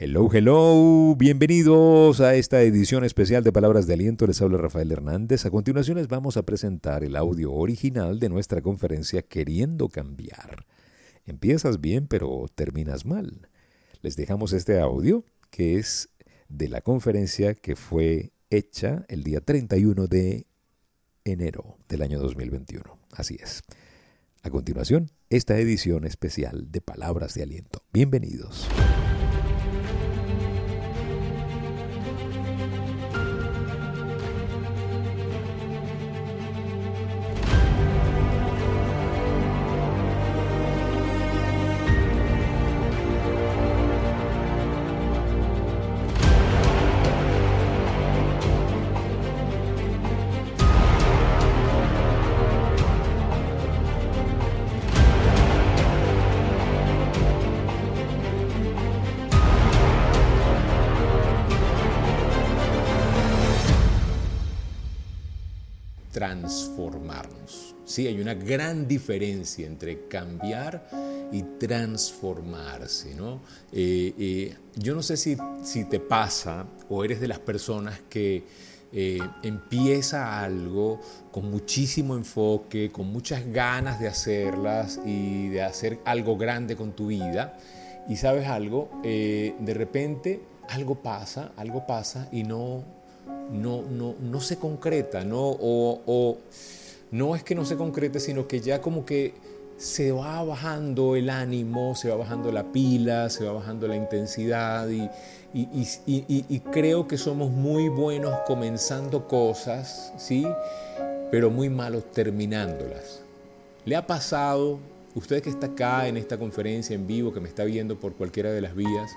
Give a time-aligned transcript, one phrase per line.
[0.00, 4.28] Hello, hello, bienvenidos a esta edición especial de Palabras de Aliento.
[4.28, 5.44] Les habla Rafael Hernández.
[5.44, 10.66] A continuación les vamos a presentar el audio original de nuestra conferencia Queriendo Cambiar.
[11.26, 13.48] Empiezas bien, pero terminas mal.
[14.00, 16.10] Les dejamos este audio que es
[16.48, 20.46] de la conferencia que fue hecha el día 31 de
[21.24, 22.84] enero del año 2021.
[23.16, 23.64] Así es.
[24.44, 27.82] A continuación, esta edición especial de Palabras de Aliento.
[27.92, 28.68] Bienvenidos.
[67.98, 70.88] Sí, hay una gran diferencia entre cambiar
[71.32, 73.12] y transformarse.
[73.16, 73.40] ¿no?
[73.72, 78.44] Eh, eh, yo no sé si, si, te pasa o eres de las personas que
[78.92, 81.00] eh, empieza algo
[81.32, 87.08] con muchísimo enfoque, con muchas ganas de hacerlas y de hacer algo grande con tu
[87.08, 87.58] vida.
[88.08, 92.84] Y sabes algo, de repente algo pasa, algo pasa y no
[93.50, 95.40] no, no, no se concreta, ¿no?
[95.40, 96.38] O,
[97.10, 99.34] no es que no se concrete, sino que ya como que
[99.76, 104.88] se va bajando el ánimo, se va bajando la pila, se va bajando la intensidad
[104.88, 110.46] y, creo que somos muy buenos comenzando cosas, ¿sí?
[111.30, 113.22] Pero muy malos terminándolas.
[113.84, 114.80] ¿Le ha pasado,
[115.14, 118.50] usted que está acá en esta conferencia en vivo, que me está viendo por cualquiera
[118.50, 119.10] de las vías,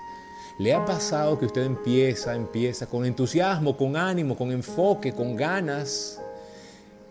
[0.58, 6.21] ¿Le ha pasado que usted empieza, empieza con entusiasmo, con ánimo, con enfoque, con ganas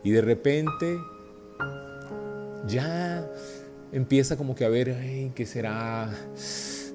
[0.04, 1.00] y de repente
[2.67, 3.28] ya
[3.92, 6.10] empieza como que a ver, ¿qué será?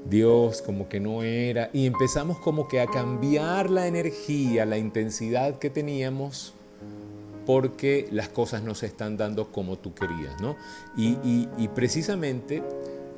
[0.08, 5.58] Dios como que no era y empezamos como que a cambiar la energía, la intensidad
[5.58, 6.54] que teníamos
[7.44, 10.56] porque las cosas no se están dando como tú querías, ¿no?
[10.96, 12.62] Y, precisamente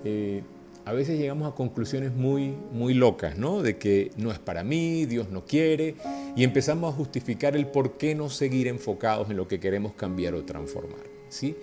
[0.05, 0.43] eh,
[0.89, 3.61] a veces llegamos a conclusiones muy, muy locas, ¿no?
[3.61, 5.97] De que no es para mí, Dios no quiere,
[6.35, 10.33] y empezamos a justificar el por qué no seguir enfocados en lo que queremos cambiar
[10.33, 11.55] o transformar, ¿sí?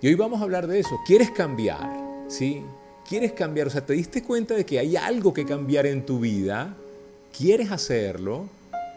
[0.00, 0.98] Y hoy vamos a hablar de eso.
[1.06, 1.90] ¿Quieres cambiar?
[2.28, 2.62] ¿Sí?
[3.06, 3.66] ¿Quieres cambiar?
[3.66, 6.74] O sea, ¿te diste cuenta de que hay algo que cambiar en tu vida?
[7.36, 8.46] ¿Quieres hacerlo?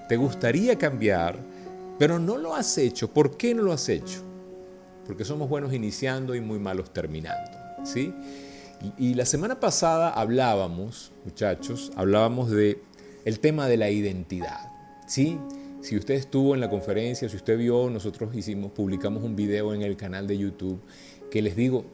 [0.08, 1.36] ¿Te gustaría cambiar?
[2.00, 3.10] Pero no lo has hecho.
[3.10, 4.22] ¿Por qué no lo has hecho?
[5.06, 7.52] Porque somos buenos iniciando y muy malos terminando,
[7.84, 8.14] ¿sí?
[8.98, 12.82] Y, la semana pasada hablábamos, muchachos, hablábamos de
[13.24, 14.72] el tema de la identidad.
[15.08, 15.40] ¿sí?
[15.82, 19.84] Si usted estuvo en la conferencia, si usted vio, nosotros hicimos, publicamos un video en
[19.84, 20.82] el canal de YouTube
[21.32, 21.86] que les digo,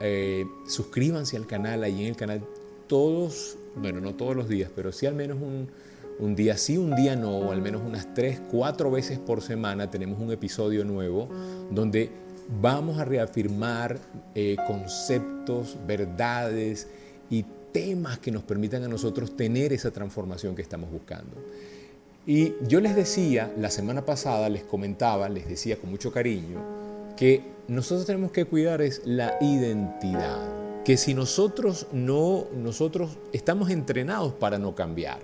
[0.00, 2.44] eh, suscríbanse al canal, ahí en el canal
[2.88, 5.68] todos, bueno, no todos los días, pero sí al menos un,
[6.18, 9.90] un día sí, un día no, o al menos unas tres, cuatro veces por semana
[9.90, 11.28] tenemos un episodio nuevo
[11.70, 12.10] donde
[12.60, 13.98] vamos a reafirmar
[14.34, 16.88] eh, conceptos, verdades
[17.30, 21.36] y temas que nos permitan a nosotros tener esa transformación que estamos buscando.
[22.26, 26.60] Y yo les decía, la semana pasada les comentaba, les decía con mucho cariño,
[27.16, 34.34] que nosotros tenemos que cuidar es la identidad, que si nosotros no, nosotros estamos entrenados
[34.34, 35.20] para no cambiar.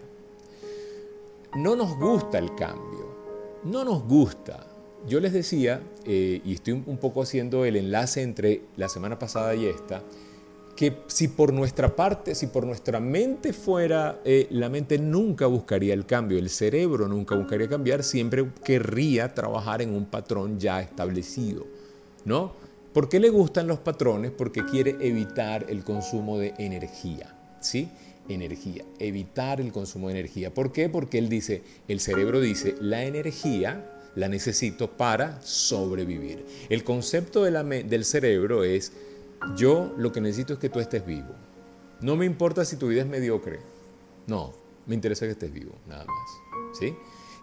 [1.56, 3.08] No nos gusta el cambio,
[3.64, 4.66] no nos gusta,
[5.06, 9.54] yo les decía, eh, y estoy un poco haciendo el enlace entre la semana pasada
[9.54, 10.02] y esta,
[10.78, 15.92] que si por nuestra parte, si por nuestra mente fuera, eh, la mente nunca buscaría
[15.92, 21.66] el cambio, el cerebro nunca buscaría cambiar, siempre querría trabajar en un patrón ya establecido,
[22.24, 22.52] ¿no?
[22.92, 24.30] ¿Por qué le gustan los patrones?
[24.30, 27.88] Porque quiere evitar el consumo de energía, ¿sí?
[28.28, 30.54] Energía, evitar el consumo de energía.
[30.54, 30.88] ¿Por qué?
[30.88, 36.44] Porque él dice, el cerebro dice, la energía la necesito para sobrevivir.
[36.68, 38.92] El concepto del cerebro es,
[39.56, 41.34] yo lo que necesito es que tú estés vivo.
[42.00, 43.60] No me importa si tu vida es mediocre.
[44.26, 44.52] No,
[44.86, 46.78] me interesa que estés vivo, nada más.
[46.78, 46.94] ¿Sí?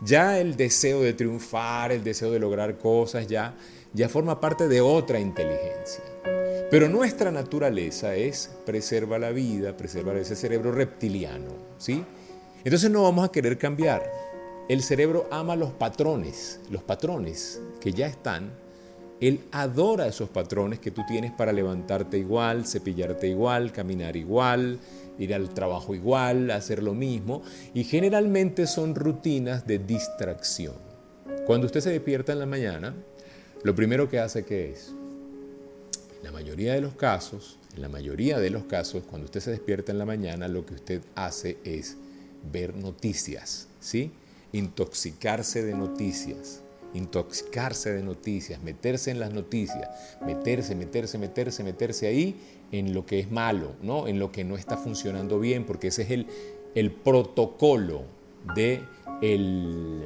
[0.02, 3.56] Ya el deseo de triunfar, el deseo de lograr cosas, ya,
[3.94, 6.04] ya forma parte de otra inteligencia.
[6.70, 12.04] Pero nuestra naturaleza es preserva la vida, preservar ese cerebro reptiliano, ¿sí?
[12.66, 14.25] Entonces no vamos a querer cambiar.
[14.68, 18.50] El cerebro ama los patrones, los patrones que ya están
[19.22, 24.80] Él adora esos patrones que tú tienes para levantarte igual, cepillarte igual, caminar igual,
[25.20, 27.44] ir al trabajo igual, hacer lo mismo.
[27.76, 30.74] Y generalmente son rutinas de distracción.
[31.46, 32.96] Cuando usted se despierta en la mañana,
[33.64, 34.94] lo primero que hace es,
[36.18, 39.52] en la mayoría de los casos, en la mayoría de los casos, cuando usted se
[39.52, 41.98] despierta en la mañana, lo que usted hace es
[42.52, 44.12] ver noticias, ¿sí?
[44.58, 46.62] Intoxicarse de noticias
[46.96, 49.90] intoxicarse de noticias, meterse en las noticias,
[50.26, 52.40] meterse, meterse, meterse, meterse ahí
[52.72, 54.08] en lo que es malo, ¿no?
[54.08, 56.28] en lo que no está funcionando bien, porque ese es el,
[56.74, 58.04] el protocolo
[58.56, 58.82] de,
[59.22, 60.04] el,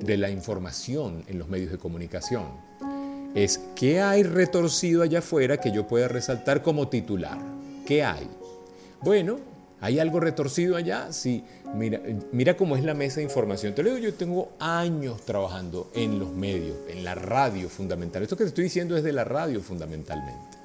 [0.00, 2.44] de la información en los medios de comunicación.
[3.34, 7.38] Es qué hay retorcido allá afuera que yo pueda resaltar como titular.
[7.84, 8.28] ¿Qué hay?
[9.02, 9.38] Bueno,
[9.84, 11.12] ¿Hay algo retorcido allá?
[11.12, 11.44] Sí,
[11.74, 12.00] mira,
[12.32, 13.74] mira cómo es la mesa de información.
[13.74, 18.22] Te lo digo, yo tengo años trabajando en los medios, en la radio fundamental.
[18.22, 20.56] Esto que te estoy diciendo es de la radio fundamentalmente.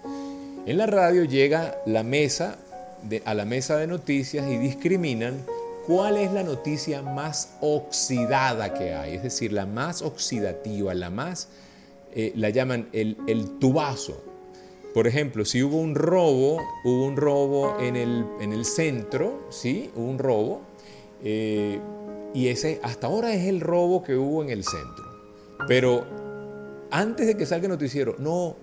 [0.66, 2.60] En la radio llega la mesa
[3.26, 5.46] a la mesa de noticias y discriminan
[5.86, 11.50] cuál es la noticia más oxidada que hay, es decir, la más oxidativa, la más,
[12.16, 13.18] eh, la llaman el
[13.60, 14.29] tubazo,
[15.00, 19.90] por ejemplo, si hubo un robo, hubo un robo en el, en el centro, ¿sí?
[19.96, 20.62] Hubo un robo,
[21.24, 21.80] eh,
[22.34, 25.06] y ese hasta ahora es el robo que hubo en el centro.
[25.70, 26.06] Pero
[26.92, 28.58] antes de que salga el noticiero, no,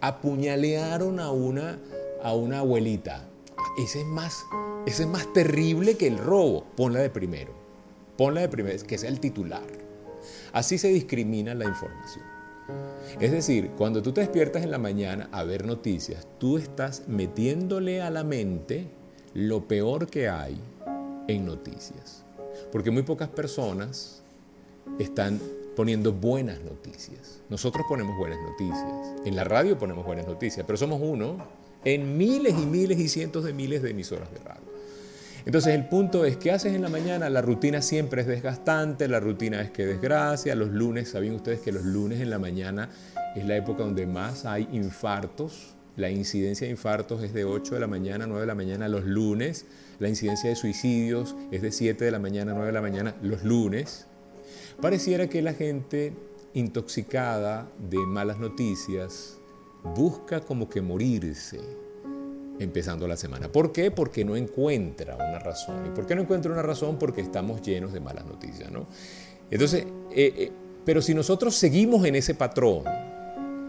[0.00, 1.78] apuñalearon a una,
[2.22, 3.28] a una abuelita.
[3.76, 4.46] Ese es, más,
[4.86, 6.64] ese es más terrible que el robo.
[6.78, 7.52] Ponla de primero.
[8.16, 9.66] Ponla de primero, que sea el titular.
[10.54, 12.24] Así se discrimina la información.
[13.20, 18.02] Es decir, cuando tú te despiertas en la mañana a ver noticias, tú estás metiéndole
[18.02, 18.86] a la mente
[19.34, 20.60] lo peor que hay
[21.26, 22.24] en noticias.
[22.70, 24.22] Porque muy pocas personas
[24.98, 25.40] están
[25.76, 27.40] poniendo buenas noticias.
[27.48, 29.14] Nosotros ponemos buenas noticias.
[29.24, 31.36] En la radio ponemos buenas noticias, pero somos uno
[31.84, 34.77] en miles y miles y cientos de miles de emisoras de radio.
[35.46, 37.30] Entonces el punto es, ¿qué haces en la mañana?
[37.30, 41.72] La rutina siempre es desgastante, la rutina es que desgracia, los lunes, ¿sabían ustedes que
[41.72, 42.90] los lunes en la mañana
[43.34, 45.74] es la época donde más hay infartos?
[45.96, 48.88] La incidencia de infartos es de 8 de la mañana a 9 de la mañana
[48.88, 49.66] los lunes,
[49.98, 53.14] la incidencia de suicidios es de 7 de la mañana a 9 de la mañana
[53.22, 54.06] los lunes.
[54.80, 56.12] Pareciera que la gente
[56.54, 59.38] intoxicada de malas noticias
[59.96, 61.87] busca como que morirse
[62.58, 63.50] empezando la semana.
[63.50, 63.90] ¿Por qué?
[63.90, 65.86] Porque no encuentra una razón.
[65.86, 66.98] ¿Y por qué no encuentra una razón?
[66.98, 68.86] Porque estamos llenos de malas noticias, ¿no?
[69.50, 70.52] Entonces, eh, eh,
[70.84, 72.84] pero si nosotros seguimos en ese patrón,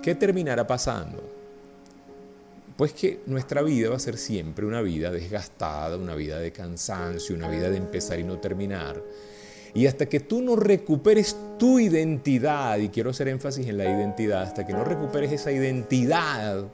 [0.02, 1.22] ¿qué terminará pasando?
[2.76, 7.36] Pues que nuestra vida va a ser siempre una vida desgastada, una vida de cansancio,
[7.36, 9.02] una vida de empezar y no terminar.
[9.74, 14.42] Y hasta que tú no recuperes tu identidad, y quiero hacer énfasis en la identidad,
[14.42, 16.66] hasta que no recuperes esa identidad,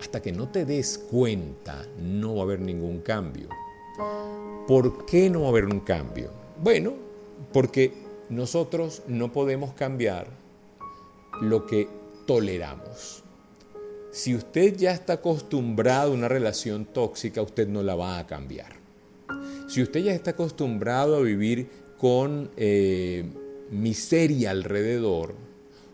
[0.00, 3.48] hasta que no te des cuenta, no va a haber ningún cambio.
[4.66, 6.30] ¿Por qué no va a haber un cambio?
[6.62, 6.94] Bueno,
[7.52, 7.92] porque
[8.28, 10.28] nosotros no podemos cambiar
[11.40, 11.88] lo que
[12.26, 13.22] toleramos.
[14.10, 18.74] Si usted ya está acostumbrado a una relación tóxica, usted no la va a cambiar.
[19.68, 21.68] Si usted ya está acostumbrado a vivir
[21.98, 23.24] con eh,
[23.70, 25.34] miseria alrededor,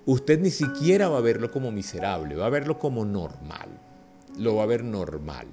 [0.07, 3.90] usted ni siquiera va a verlo como miserable, va a verlo como normal
[4.39, 5.47] lo va a ver normal.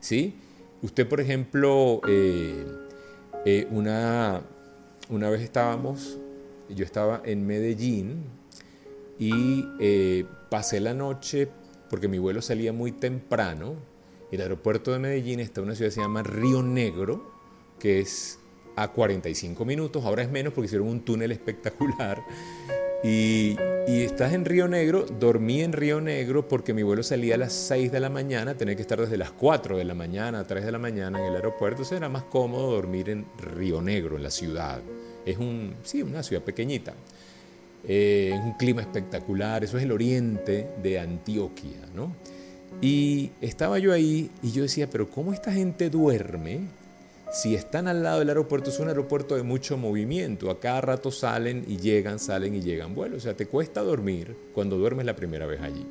[0.00, 0.34] ¿sí?
[0.82, 2.64] Usted, por ejemplo, eh,
[3.44, 4.42] eh, una,
[5.08, 6.18] una vez estábamos,
[6.68, 8.24] yo estaba en Medellín
[9.18, 11.48] y eh, pasé la noche
[11.88, 13.74] porque mi vuelo salía muy temprano.
[14.30, 17.32] El aeropuerto de Medellín está en una ciudad que se llama Río Negro,
[17.78, 18.38] que es
[18.76, 22.22] a 45 minutos, ahora es menos porque hicieron un túnel espectacular.
[23.04, 27.52] Y, estás en Río Negro, dormí en Río Negro porque mi vuelo salía a las
[27.52, 30.64] 6 de la mañana, tenía que estar desde las 4 de la mañana a 3
[30.64, 34.22] de la mañana en el aeropuerto, entonces era más cómodo dormir en Río Negro, en
[34.22, 34.80] la ciudad.
[35.24, 36.94] Es un, sí, una ciudad pequeñita,
[37.86, 42.12] eh, un clima espectacular, eso es el oriente de Antioquia, ¿no?
[42.80, 46.60] Y estaba yo ahí y yo decía, pero ¿cómo esta gente duerme?
[47.32, 50.50] Si están al lado del aeropuerto, es un aeropuerto de mucho movimiento.
[50.50, 53.18] A cada rato salen y llegan, salen y llegan vuelos.
[53.18, 55.84] O sea, te cuesta dormir cuando duermes la primera vez allí.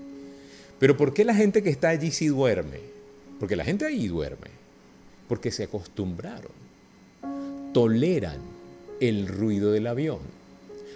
[0.79, 2.79] Pero ¿por qué la gente que está allí sí duerme?
[3.39, 4.49] Porque la gente allí duerme.
[5.27, 6.51] Porque se acostumbraron.
[7.73, 8.39] Toleran
[9.01, 10.19] el ruido del avión.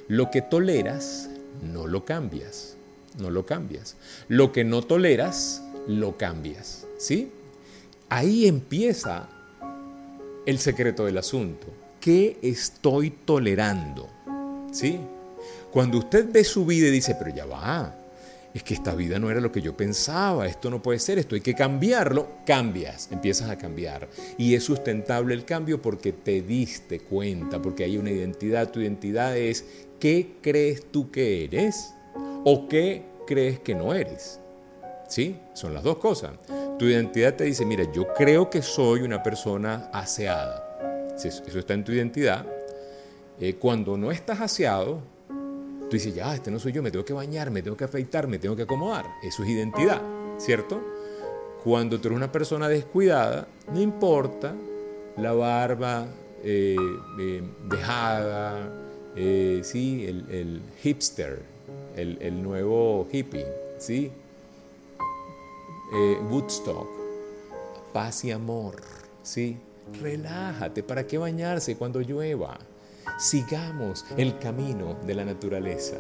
[0.08, 1.30] Lo que toleras,
[1.62, 2.78] no lo cambias.
[3.20, 3.98] No lo cambias.
[4.30, 6.88] Lo que no toleras, lo cambias.
[6.98, 7.32] ¿Sí?
[8.08, 9.30] Ahí empieza
[10.50, 11.68] el secreto del asunto.
[12.02, 14.10] ¿Qué estoy tolerando?
[14.72, 15.00] ¿Sí?
[15.72, 17.96] Cuando usted ve su vida y dice, pero ya va,
[18.52, 21.36] es que esta vida no era lo que yo pensaba, esto no puede ser, esto
[21.36, 24.10] hay que cambiarlo, cambias, empiezas a cambiar.
[24.40, 29.38] Y es sustentable el cambio porque te diste cuenta, porque hay una identidad, tu identidad
[29.38, 29.66] es
[30.00, 31.94] qué crees tú que eres
[32.44, 34.39] o qué crees que no eres.
[35.10, 35.38] ¿Sí?
[35.54, 36.32] Son las dos cosas.
[36.78, 41.12] Tu identidad te dice, mira, yo creo que soy una persona aseada.
[41.22, 42.46] Eso está en tu identidad.
[43.42, 45.02] Eh, cuando no estás aseado,
[45.90, 48.28] Tú dices, ya, este no soy yo, me tengo que bañar, me tengo que afeitar,
[48.28, 49.08] me tengo que acomodar.
[49.24, 50.00] Eso es identidad,
[50.38, 50.80] ¿cierto?
[51.64, 54.54] Cuando tú eres una persona descuidada, no importa
[55.18, 56.06] la barba
[56.44, 56.76] eh,
[57.20, 58.72] eh, dejada,
[59.16, 60.06] ¿sí?
[60.08, 61.42] El, hipster,
[61.96, 63.48] el, el, nuevo hippie,
[63.80, 64.12] ¿sí?
[66.30, 66.88] Woodstock,
[67.94, 68.82] paz y amor,
[69.24, 69.58] ¿sí?
[70.02, 72.60] Relájate, ¿para qué bañarse cuando llueva?
[73.18, 75.98] sigamos el camino de la naturaleza.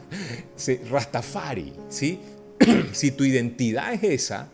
[0.90, 2.18] Rastafari, ¿sí?
[2.92, 4.48] si tu identidad es esa,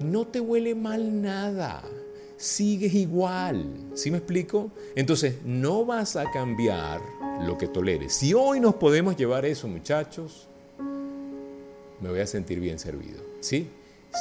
[0.00, 1.82] no te huele mal nada.
[2.36, 3.90] Sigues igual.
[3.94, 4.70] ¿Sí me explico?
[4.94, 7.00] Entonces, no vas a cambiar
[7.44, 8.14] lo que toleres.
[8.14, 10.46] Si hoy nos podemos llevar eso, muchachos,
[12.00, 13.22] me voy a sentir bien servido.
[13.40, 13.68] ¿Sí?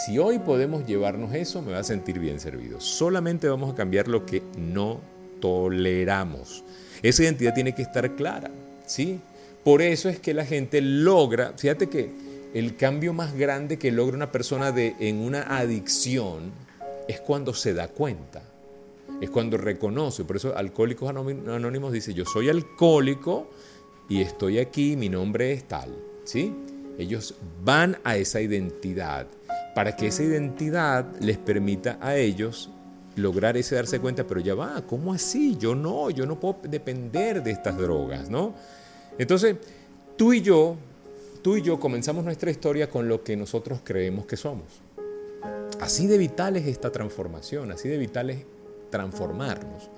[0.06, 2.80] Si hoy podemos llevarnos eso, me voy a sentir bien servido.
[2.80, 5.00] Solamente vamos a cambiar lo que no
[5.40, 6.64] toleramos.
[7.02, 8.52] Esa identidad tiene que estar clara,
[8.86, 9.20] ¿sí?
[9.64, 12.10] Por eso es que la gente logra, fíjate que
[12.54, 16.52] el cambio más grande que logra una persona de, en una adicción
[17.08, 18.42] es cuando se da cuenta,
[19.22, 20.24] es cuando reconoce.
[20.26, 23.50] Por eso Alcohólicos Anónimos dice, yo soy alcohólico
[24.10, 25.94] y estoy aquí, mi nombre es tal,
[26.24, 26.54] ¿sí?
[26.98, 29.28] Ellos van a esa identidad
[29.76, 32.72] para que esa identidad les permita a ellos
[33.16, 35.56] lograr ese darse cuenta, pero ya va, ¿cómo así?
[35.58, 38.54] Yo no, yo no puedo depender de estas drogas, ¿no?
[39.18, 39.56] Entonces,
[40.16, 40.76] tú y yo,
[41.42, 44.82] tú y yo comenzamos nuestra historia con lo que nosotros creemos que somos.
[45.80, 48.46] Así de vital es esta transformación, así de vital es
[48.90, 49.90] transformarnos.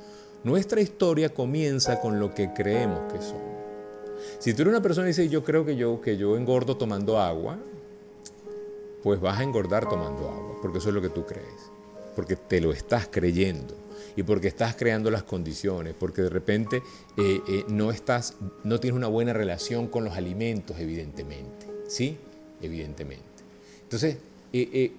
[0.44, 3.59] Nuestra historia comienza con lo que creemos que somos.
[4.39, 7.19] Si tú eres una persona y dices, yo creo que yo, que yo engordo tomando
[7.19, 7.57] agua,
[9.03, 11.69] pues vas a engordar tomando agua, porque eso es lo que tú crees
[12.19, 13.73] porque te lo estás creyendo
[14.17, 16.83] y porque estás creando las condiciones, porque de repente
[17.15, 18.33] eh, eh, no, estás,
[18.65, 21.65] no tienes una buena relación con los alimentos, evidentemente.
[21.88, 22.17] ¿Sí?
[22.61, 23.23] Evidentemente.
[23.83, 24.17] Entonces,
[24.51, 24.91] eh,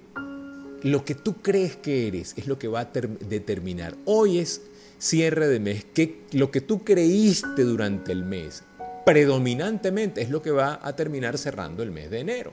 [0.82, 2.90] lo que tú crees que eres es lo que va a
[3.28, 3.98] determinar.
[4.06, 4.62] Hoy es
[4.98, 8.62] cierre de mes, que lo que tú creíste durante el mes,
[9.04, 12.52] predominantemente es lo que va a terminar cerrando el mes de enero.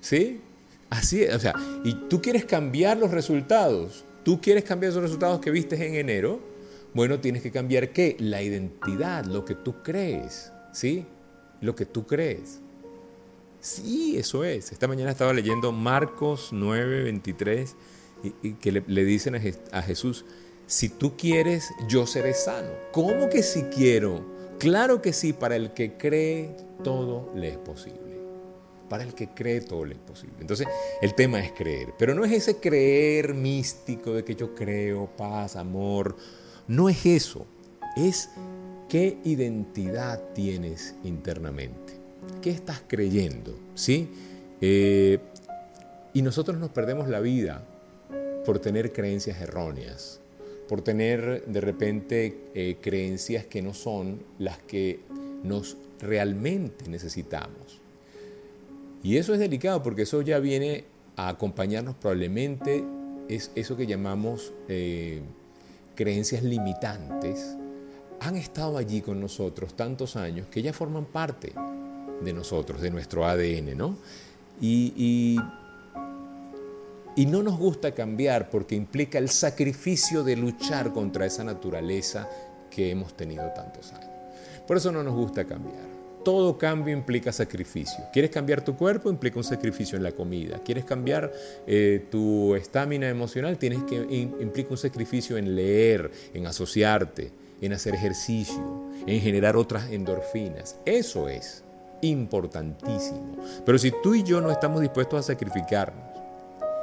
[0.00, 0.40] ¿Sí?
[0.90, 5.40] Así es, o sea, y tú quieres cambiar los resultados, tú quieres cambiar esos resultados
[5.40, 6.40] que viste en enero,
[6.94, 8.16] bueno, tienes que cambiar qué?
[8.20, 11.04] La identidad, lo que tú crees, ¿sí?
[11.60, 12.60] Lo que tú crees.
[13.60, 14.70] Sí, eso es.
[14.70, 17.74] Esta mañana estaba leyendo Marcos 9, 23,
[18.42, 19.40] y, que le, dicen a,
[19.76, 20.24] a Jesús,
[20.66, 22.70] si tú quieres, yo seré sano.
[22.92, 24.35] ¿Cómo que si quiero?
[24.58, 28.00] Claro que sí, para el que cree, todo le es posible.
[28.88, 30.36] Para el que cree todo lo es posible.
[30.40, 30.66] Entonces,
[31.02, 31.92] el tema es creer.
[31.98, 36.16] Pero no es ese creer místico de que yo creo, paz, amor.
[36.68, 37.46] No es eso.
[37.96, 38.30] Es
[38.88, 41.94] qué identidad tienes internamente.
[42.40, 43.58] ¿Qué estás creyendo?
[43.74, 44.08] ¿Sí?
[44.60, 45.18] Eh,
[46.14, 47.62] y nosotros nos perdemos la vida
[48.44, 50.20] por tener creencias erróneas,
[50.68, 55.00] por tener de repente eh, creencias que no son las que
[55.42, 57.80] nos realmente necesitamos.
[59.02, 60.84] Y eso es delicado porque eso ya viene
[61.16, 62.84] a acompañarnos probablemente,
[63.28, 65.22] es eso que llamamos eh,
[65.94, 67.56] creencias limitantes,
[68.20, 71.52] han estado allí con nosotros tantos años que ya forman parte
[72.22, 73.96] de nosotros, de nuestro ADN, ¿no?
[74.60, 75.36] Y, y,
[77.24, 82.28] no nos gusta cambiar porque implica el sacrificio de luchar contra esa naturaleza
[82.68, 84.10] que hemos tenido tantos años.
[84.66, 85.96] Por eso no nos gusta cambiar
[86.26, 88.04] todo cambio implica sacrificio.
[88.12, 89.10] ¿Quieres cambiar tu cuerpo?
[89.10, 90.60] Implica un sacrificio en la comida.
[90.64, 91.32] ¿Quieres cambiar
[91.68, 93.56] eh, tu estamina emocional?
[93.58, 97.30] Tienes que, implica un sacrificio en leer, en asociarte,
[97.60, 98.60] en hacer ejercicio,
[99.06, 100.80] en generar otras endorfinas.
[100.84, 101.62] Eso es
[102.00, 103.36] importantísimo.
[103.64, 106.05] Pero si tú y yo no estamos dispuestos a sacrificarnos,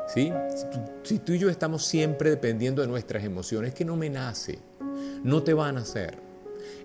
[0.07, 0.31] si,
[1.19, 4.60] tú, y yo estamos siempre dependiendo de nuestras emociones, que no me nace,
[5.24, 6.24] no te van a hacer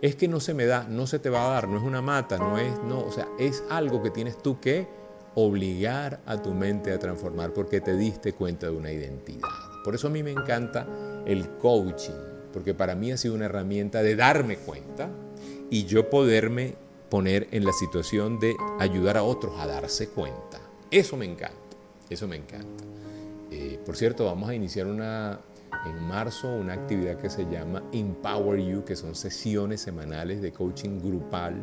[0.01, 2.03] es que no se me da, no se te va a dar, no es una
[2.03, 4.87] mata, no es, no, o sea, es algo que tienes tú que
[5.35, 9.49] obligar a tu mente a transformar porque te diste cuenta de una identidad.
[9.85, 10.87] Por eso a mí me encanta
[11.27, 12.19] el coaching,
[12.53, 15.11] porque para mí ha sido una herramienta de darme cuenta
[15.71, 16.75] y yo poderme
[17.09, 20.61] poner en la situación de ayudar a otros a darse cuenta.
[20.91, 21.68] Eso me encanta,
[22.15, 22.85] eso me encanta.
[23.51, 25.41] Eh, por cierto, vamos a iniciar una,
[25.87, 31.01] en marzo una actividad que se llama Empower You, que son sesiones semanales de coaching
[31.01, 31.55] grupal.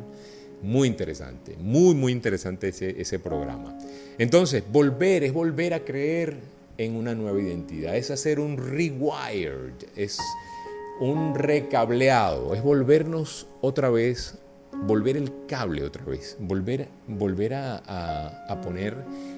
[0.62, 3.78] Muy interesante, muy, muy interesante ese, ese programa.
[4.18, 6.38] Entonces, volver es volver a creer
[6.78, 10.18] en una nueva identidad, es hacer un rewired, es
[11.00, 14.38] un recableado, es volvernos otra vez,
[14.84, 18.96] volver el cable otra vez, volver, volver a, poner,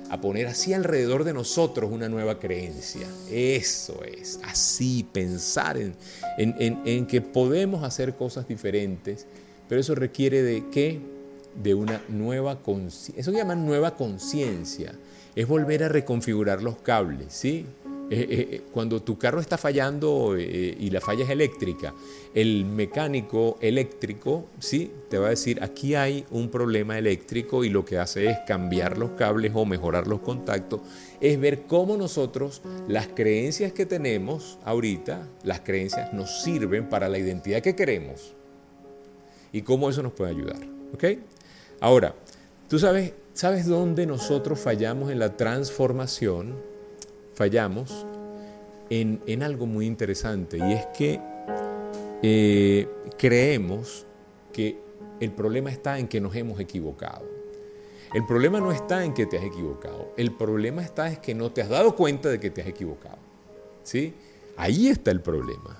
[0.09, 3.07] a poner así alrededor de nosotros una nueva creencia.
[3.29, 5.95] Eso es, así, pensar en,
[6.37, 9.25] en que podemos hacer cosas diferentes,
[9.67, 10.99] pero eso requiere de qué?
[11.61, 13.19] De una nueva conciencia.
[13.19, 14.93] Eso se llama nueva conciencia.
[15.35, 17.65] Es volver a reconfigurar los cables, ¿sí?
[18.09, 21.93] Eh, eh, eh, cuando tu carro está fallando y la falla es eléctrica,
[22.33, 24.89] el mecánico eléctrico ¿sí?
[25.09, 28.97] te va a decir, aquí hay un problema eléctrico y lo que hace es cambiar
[28.97, 30.79] los cables o mejorar los contactos,
[31.19, 37.17] es ver cómo nosotros, las creencias que tenemos ahorita, las creencias nos sirven para la
[37.17, 38.33] identidad que queremos
[39.51, 40.59] y cómo eso nos puede ayudar.
[40.93, 41.03] ¿ok?
[41.81, 42.15] Ahora,
[42.69, 46.66] tú sabes, ¿sabes dónde nosotros fallamos en la transformación?
[47.37, 48.03] Fallamos
[48.89, 51.21] en, algo muy interesante y es que
[52.23, 54.07] eh, creemos
[54.51, 54.79] que
[55.19, 57.25] el problema está en que nos hemos equivocado.
[58.11, 61.51] El problema no está en que te has equivocado, el problema está en que no
[61.51, 63.19] te has dado cuenta de que te has equivocado.
[63.83, 64.15] ¿Sí?
[64.55, 65.77] Ahí está el problema.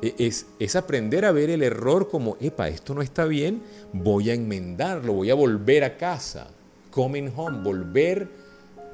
[0.00, 4.30] E, es, es, aprender a ver el error como, epa, esto no está bien, voy
[4.30, 6.50] a enmendarlo, voy a volver a casa.
[6.92, 8.43] Coming home, volver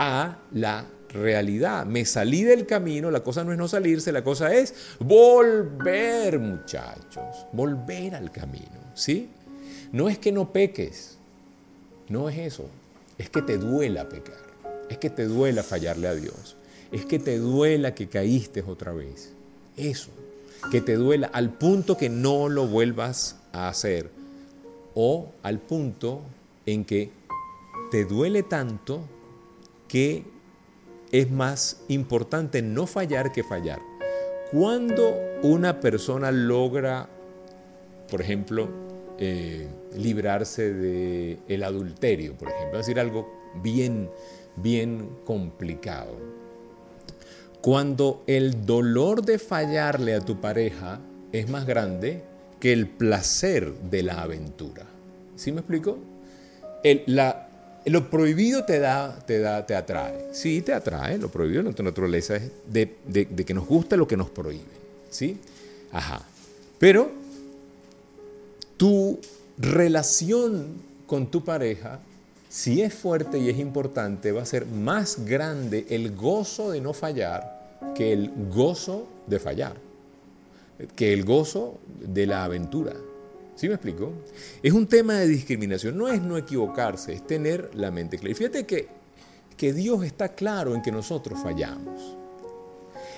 [0.00, 1.84] a la realidad.
[1.84, 7.46] Me salí del camino, la cosa no es no salirse, la cosa es volver, muchachos,
[7.52, 9.28] volver al camino, ¿sí?
[9.92, 11.18] No es que no peques,
[12.08, 12.64] no es eso,
[13.18, 14.40] es que te duela pecar,
[14.88, 16.56] es que te duela fallarle a Dios,
[16.90, 19.34] es que te duela que caíste otra vez,
[19.76, 20.08] eso,
[20.70, 24.10] que te duela al punto que no lo vuelvas a hacer
[24.94, 26.22] o al punto
[26.64, 27.10] en que
[27.90, 29.04] te duele tanto
[29.90, 30.22] que
[31.10, 33.80] es más importante no fallar que fallar.
[34.52, 37.08] Cuando una persona logra,
[38.08, 38.68] por ejemplo,
[39.18, 43.28] eh, librarse del el adulterio, por ejemplo, es decir, algo
[43.62, 44.08] bien,
[44.54, 46.16] bien complicado.
[47.60, 51.00] Cuando el dolor de fallarle a tu pareja
[51.32, 52.22] es más grande
[52.60, 54.86] que el placer de la aventura.
[55.34, 55.98] ¿Sí me explico?
[57.06, 57.49] La,
[57.86, 60.28] lo prohibido te da, te da, te atrae.
[60.32, 61.18] Sí, te atrae.
[61.18, 64.80] Lo prohibido, nuestra naturaleza es de, que nos gusta lo que nos prohíbe.
[65.10, 65.38] ¿Sí?
[65.92, 66.22] Ajá.
[66.78, 67.10] Pero
[68.76, 69.18] tu
[69.58, 70.66] relación
[71.06, 72.00] con tu pareja,
[72.48, 76.92] si es fuerte y es importante, va a ser más grande el gozo de no
[76.92, 77.60] fallar
[77.94, 79.76] que el gozo de fallar,
[80.96, 82.94] que el gozo de la aventura.
[83.60, 84.10] ¿Sí me explico?
[84.62, 88.32] Es un tema de discriminación, no es no equivocarse, es tener la mente clara.
[88.32, 88.88] Y fíjate que,
[89.54, 92.16] que Dios está claro en que nosotros fallamos.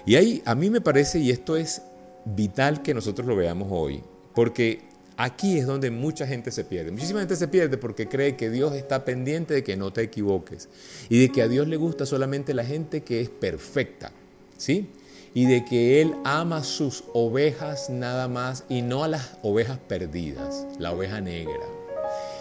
[0.04, 1.82] Y ahí a mí me parece, y esto es
[2.24, 4.02] vital que nosotros lo veamos hoy,
[4.34, 4.80] porque
[5.16, 6.90] aquí es donde mucha gente se pierde.
[6.90, 10.68] Muchísima gente se pierde porque cree que Dios está pendiente de que no te equivoques
[11.08, 14.10] y de que a Dios le gusta solamente la gente que es perfecta.
[14.56, 14.88] ¿Sí?
[15.34, 20.66] Y de que Él ama sus ovejas nada más y no a las ovejas perdidas,
[20.78, 21.66] la oveja negra.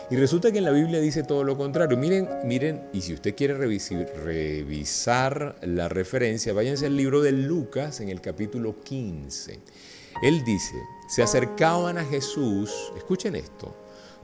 [0.09, 1.97] Y resulta que en la Biblia dice todo lo contrario.
[1.97, 8.09] Miren, miren, y si usted quiere revisar, la referencia, váyanse al libro de Lucas en
[8.09, 9.59] el capítulo 15.
[10.21, 10.75] Él dice,
[11.07, 13.73] se acercaban a Jesús, escuchen esto,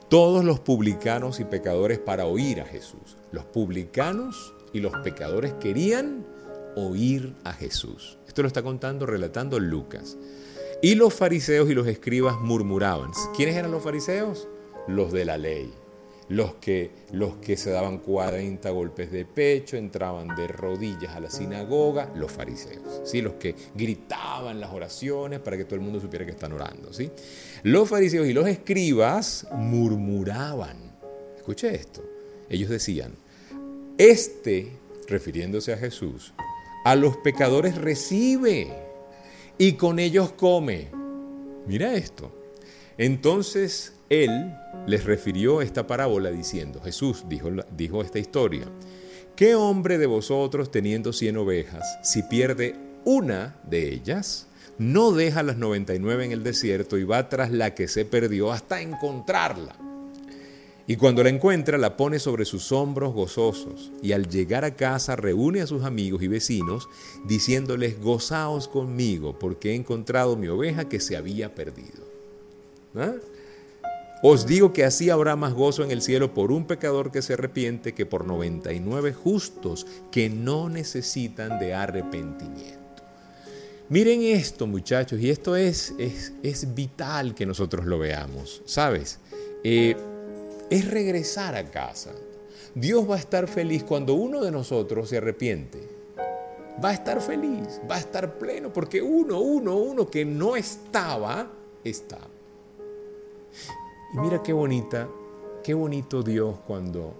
[0.10, 3.16] todos los publicanos y pecadores para oír a Jesús.
[3.32, 6.26] Los publicanos y los pecadores querían
[6.76, 8.18] oír a Jesús.
[8.38, 10.16] Esto lo está contando, relatando Lucas.
[10.84, 13.10] Y los fariseos y los escribas murmuraban.
[13.36, 14.48] ¿Quiénes eran los fariseos?
[14.88, 15.74] Los de la ley.
[16.30, 21.32] Los que, los que se daban 40 golpes de pecho, entraban de rodillas a la
[21.32, 23.02] sinagoga, los fariseos.
[23.06, 23.24] ¿sí?
[23.24, 26.94] Los que gritaban las oraciones para que todo el mundo supiera que están orando.
[26.94, 27.10] ¿sí?
[27.64, 30.78] Los fariseos y los escribas murmuraban.
[31.38, 32.04] Escuche esto.
[32.50, 33.16] Ellos decían,
[33.98, 34.74] este,
[35.08, 36.36] refiriéndose a Jesús,
[36.88, 38.74] a los pecadores recibe
[39.58, 40.88] y con ellos come.
[41.66, 42.34] Mira esto.
[42.98, 48.70] Entonces él les refirió esta parábola diciendo, Jesús dijo, dijo esta historia,
[49.36, 54.48] ¿qué hombre de vosotros teniendo cien ovejas, si pierde una de ellas,
[54.78, 58.80] no deja las 99 en el desierto y va tras la que se perdió hasta
[58.80, 59.76] encontrarla.
[60.90, 63.92] Y cuando la encuentra, la pone sobre sus hombros gozosos.
[64.02, 66.88] Y al llegar a casa, reúne a sus amigos y vecinos,
[67.26, 72.08] diciéndoles, gozaos conmigo, porque he encontrado mi oveja que se había perdido.
[72.96, 73.16] ¿Ah?
[74.24, 77.34] Os digo que así habrá más gozo en el cielo por un pecador que se
[77.34, 82.78] arrepiente que por 99 justos que no necesitan de arrepentimiento.
[83.90, 89.20] Miren esto, muchachos, y esto es, es, es vital que nosotros lo veamos, ¿sabes?
[89.64, 89.96] Eh,
[90.70, 92.14] es regresar a casa.
[92.76, 95.80] Dios va a estar feliz cuando uno de nosotros se arrepiente.
[96.84, 101.52] Va a estar feliz, va a estar pleno, porque uno, uno, uno que no estaba,
[101.84, 102.20] está.
[104.14, 105.10] Y mira qué bonita,
[105.64, 107.16] qué bonito Dios cuando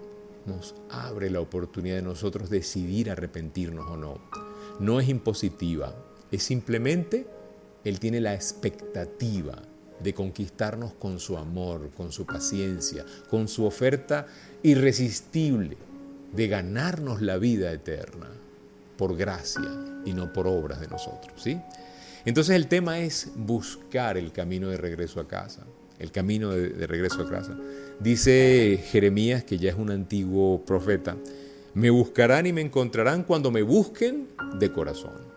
[0.46, 4.18] nos abre la oportunidad de nosotros decidir arrepentirnos o no.
[4.78, 5.92] No es impositiva,
[6.30, 7.26] es simplemente
[7.82, 9.60] Él tiene la expectativa
[10.00, 14.26] de conquistarnos con su amor, con su paciencia, con su oferta
[14.62, 15.76] irresistible
[16.32, 18.28] de ganarnos la vida eterna
[18.96, 19.70] por gracia
[20.04, 21.60] y no por obras de nosotros, ¿sí?
[22.24, 25.64] Entonces el tema es buscar el camino de regreso a casa,
[25.98, 27.56] el camino de, de regreso a casa.
[28.00, 31.16] Dice Jeremías, que ya es un antiguo profeta,
[31.74, 35.27] me buscarán y me encontrarán cuando me busquen de corazón.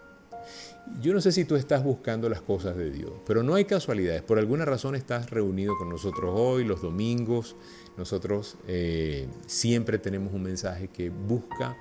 [1.00, 4.22] Yo no sé si tú estás buscando las cosas de Dios, pero no hay casualidades.
[4.22, 7.56] Por alguna razón estás reunido con nosotros hoy, los domingos.
[7.98, 11.78] Nosotros eh, siempre tenemos un mensaje que busca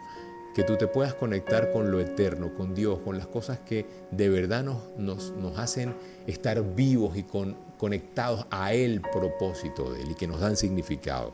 [0.55, 4.29] que tú te puedas conectar con lo eterno, con Dios, con las cosas que de
[4.29, 5.95] verdad nos, nos, nos hacen
[6.27, 11.33] estar vivos y con, conectados a Él propósito de Él y que nos dan significado.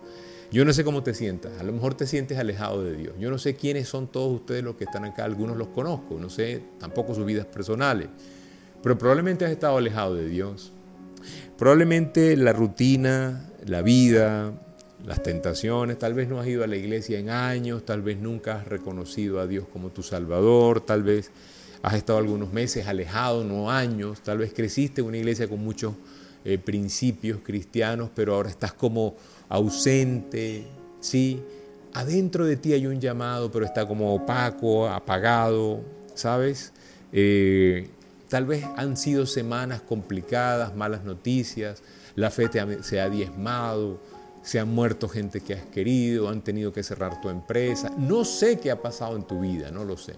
[0.52, 3.14] Yo no sé cómo te sientas, a lo mejor te sientes alejado de Dios.
[3.18, 6.30] Yo no sé quiénes son todos ustedes los que están acá, algunos los conozco, no
[6.30, 8.06] sé tampoco sus vidas personales,
[8.80, 10.70] pero probablemente has estado alejado de Dios.
[11.58, 14.52] Probablemente la rutina, la vida,
[15.04, 18.60] las tentaciones, tal vez no has ido a la iglesia en años, tal vez nunca
[18.60, 21.32] has reconocido a Dios como tu Salvador, tal vez
[21.82, 25.94] has estado algunos meses alejado, no años, tal vez creciste en una iglesia con muchos
[26.48, 29.16] eh, principios cristianos, pero ahora estás como
[29.48, 30.64] ausente,
[31.00, 31.42] ¿sí?
[31.92, 35.80] Adentro de ti hay un llamado, pero está como opaco, apagado,
[36.14, 36.72] ¿sabes?
[37.12, 37.90] Eh,
[38.28, 41.82] tal vez han sido semanas complicadas, malas noticias,
[42.14, 42.48] la fe
[42.82, 43.98] se ha diezmado,
[44.42, 47.90] se han muerto gente que has querido, han tenido que cerrar tu empresa.
[47.98, 50.14] No sé qué ha pasado en tu vida, no lo sé.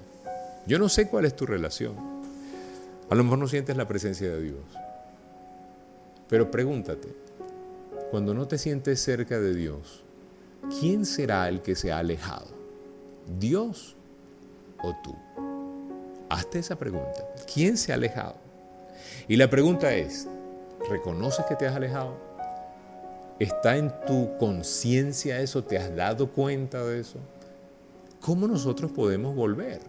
[0.66, 1.94] Yo no sé cuál es tu relación.
[3.08, 4.88] A lo mejor no sientes la presencia de Dios.
[6.28, 7.08] Pero pregúntate,
[8.10, 10.04] cuando no te sientes cerca de Dios,
[10.80, 12.46] ¿quién será el que se ha alejado?
[13.38, 13.96] ¿Dios
[14.82, 15.14] o tú?
[16.28, 17.26] Hazte esa pregunta.
[17.52, 18.36] ¿Quién se ha alejado?
[19.26, 20.26] Y la pregunta es,
[20.90, 22.16] ¿reconoces que te has alejado?
[23.38, 25.62] ¿Está en tu conciencia eso?
[25.64, 27.18] ¿Te has dado cuenta de eso?
[28.20, 29.80] ¿Cómo nosotros podemos volver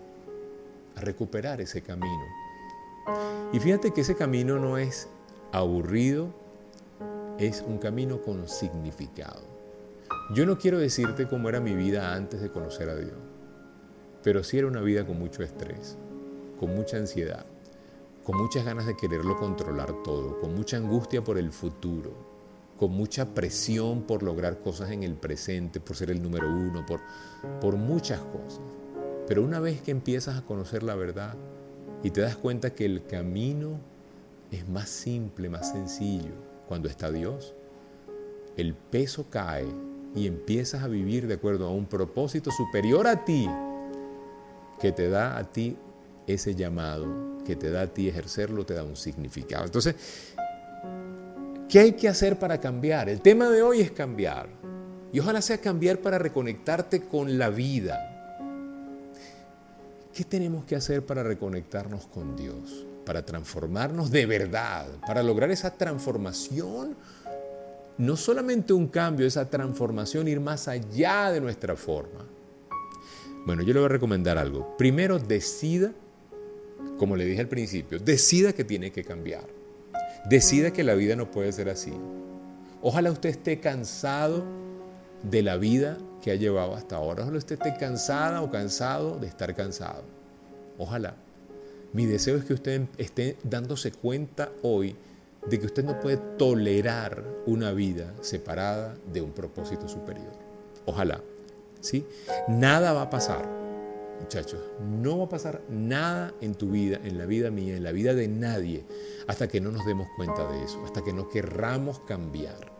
[0.96, 2.26] a recuperar ese camino?
[3.52, 5.08] Y fíjate que ese camino no es
[5.52, 6.34] aburrido,
[7.40, 9.42] es un camino con significado.
[10.34, 13.18] Yo no quiero decirte cómo era mi vida antes de conocer a Dios,
[14.24, 15.98] pero sí era una vida con mucho estrés,
[16.60, 17.46] con mucha ansiedad,
[18.24, 22.12] con muchas ganas de quererlo controlar todo, con mucha angustia por el futuro,
[22.78, 27.00] con mucha presión por lograr cosas en el presente, por ser el número uno, por,
[27.60, 28.62] por muchas cosas.
[29.28, 31.36] Pero una vez que empiezas a conocer la verdad
[32.04, 33.80] y te das cuenta que el camino
[34.52, 36.34] es más simple, más sencillo,
[36.68, 37.54] cuando está Dios,
[38.58, 39.68] el peso cae
[40.16, 43.50] y empiezas a vivir de acuerdo a un propósito superior a ti,
[44.80, 45.78] que te da a ti
[46.26, 49.66] ese llamado, que te da a ti ejercerlo, te da un significado.
[49.66, 49.96] Entonces,
[51.68, 53.10] ¿qué hay que hacer para cambiar?
[53.10, 54.48] El tema de hoy es cambiar.
[55.12, 58.06] Y ojalá sea cambiar para reconectarte con la vida.
[60.14, 62.86] ¿Qué tenemos que hacer para reconectarnos con Dios?
[63.10, 66.96] Para transformarnos de verdad, para lograr esa transformación,
[67.98, 72.24] no solamente un cambio, esa transformación, ir más allá de nuestra forma.
[73.48, 74.78] Bueno, yo le voy a recomendar algo.
[74.78, 75.92] Primero, decida,
[77.00, 79.48] como le dije al principio, decida que tiene que cambiar.
[80.30, 81.94] Decida que la vida no puede ser así.
[82.84, 84.44] Ojalá usted esté cansado
[85.24, 87.24] de la vida que ha llevado hasta ahora.
[87.24, 90.04] Ojalá usted esté cansada o cansado de estar cansado.
[90.78, 91.16] Ojalá.
[91.94, 94.96] Mi deseo es que usted esté dándose cuenta hoy
[95.48, 100.32] de que usted no puede tolerar una vida separada de un propósito superior.
[100.86, 101.22] Ojalá,
[101.80, 102.06] ¿sí?
[102.48, 103.60] Nada va a pasar
[104.20, 104.60] muchachos,
[105.02, 108.14] no va a pasar nada en tu vida, en la vida mía, en la vida
[108.14, 108.84] de nadie,
[109.28, 112.72] hasta que no nos demos cuenta de eso, hasta que no querramos cambiar.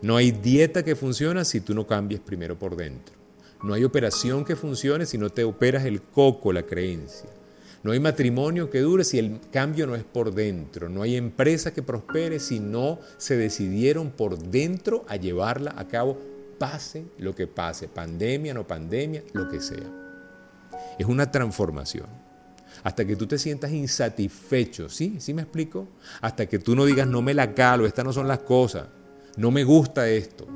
[0.00, 3.14] No hay dieta que funcione si tú no cambies primero por dentro.
[3.62, 7.28] No hay operación que funcione si no te operas el coco, la creencia.
[7.82, 10.88] No hay matrimonio que dure si el cambio no es por dentro.
[10.88, 16.18] No hay empresa que prospere si no se decidieron por dentro a llevarla a cabo,
[16.58, 19.90] pase lo que pase, pandemia, no pandemia, lo que sea.
[20.98, 22.06] Es una transformación.
[22.82, 25.16] Hasta que tú te sientas insatisfecho, ¿sí?
[25.18, 25.88] ¿Sí me explico?
[26.20, 28.86] Hasta que tú no digas, no me la calo, estas no son las cosas,
[29.36, 30.46] no me gusta esto,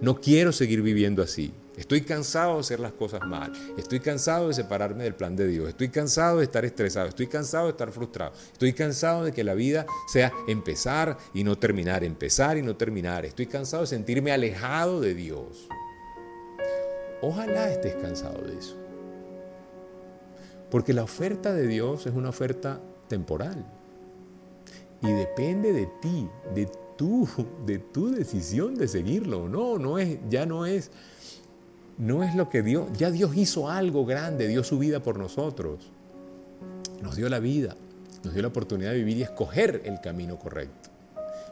[0.00, 1.52] no quiero seguir viviendo así.
[1.76, 3.52] Estoy cansado de hacer las cosas mal.
[3.78, 5.68] Estoy cansado de separarme del plan de Dios.
[5.68, 7.08] Estoy cansado de estar estresado.
[7.08, 8.32] Estoy cansado de estar frustrado.
[8.52, 13.24] Estoy cansado de que la vida sea empezar y no terminar, empezar y no terminar.
[13.24, 15.68] Estoy cansado de sentirme alejado de Dios.
[17.22, 18.76] Ojalá estés cansado de eso.
[20.70, 23.64] Porque la oferta de Dios es una oferta temporal.
[25.00, 27.26] Y depende de ti, de tu,
[27.64, 29.78] de tu decisión de seguirlo no.
[29.78, 30.90] no es, ya no es
[32.02, 35.78] no es lo que Dios, ya Dios hizo algo grande, dio su vida por nosotros.
[37.00, 37.76] Nos dio la vida,
[38.24, 40.90] nos dio la oportunidad de vivir y escoger el camino correcto.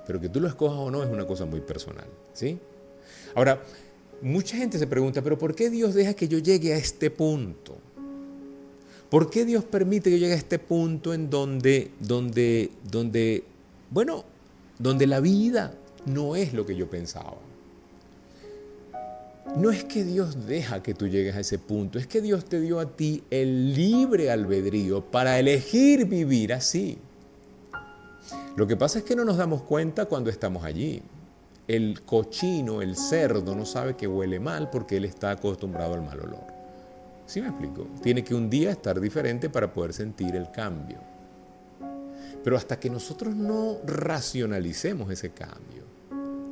[0.04, 2.58] Pero que tú lo escojas o no es una cosa muy personal, ¿sí?
[3.36, 3.62] Ahora,
[4.22, 7.78] mucha gente se pregunta, pero ¿por qué Dios deja que yo llegue a este punto?
[9.08, 13.44] ¿Por qué Dios permite que yo llegue a este punto en donde, donde, donde,
[13.88, 14.24] bueno,
[14.80, 15.74] donde la vida
[16.06, 17.36] no es lo que yo pensaba?
[19.56, 22.60] No es que Dios deja que tú llegues a ese punto, es que Dios te
[22.60, 26.98] dio a ti el libre albedrío para elegir vivir así.
[28.56, 31.02] Lo que pasa es que no nos damos cuenta cuando estamos allí.
[31.66, 36.20] El cochino, el cerdo, no sabe que huele mal porque él está acostumbrado al mal
[36.20, 36.46] olor.
[37.26, 37.86] ¿Sí me explico?
[38.02, 40.98] Tiene que un día estar diferente para poder sentir el cambio.
[42.42, 45.84] Pero hasta que nosotros no racionalicemos ese cambio,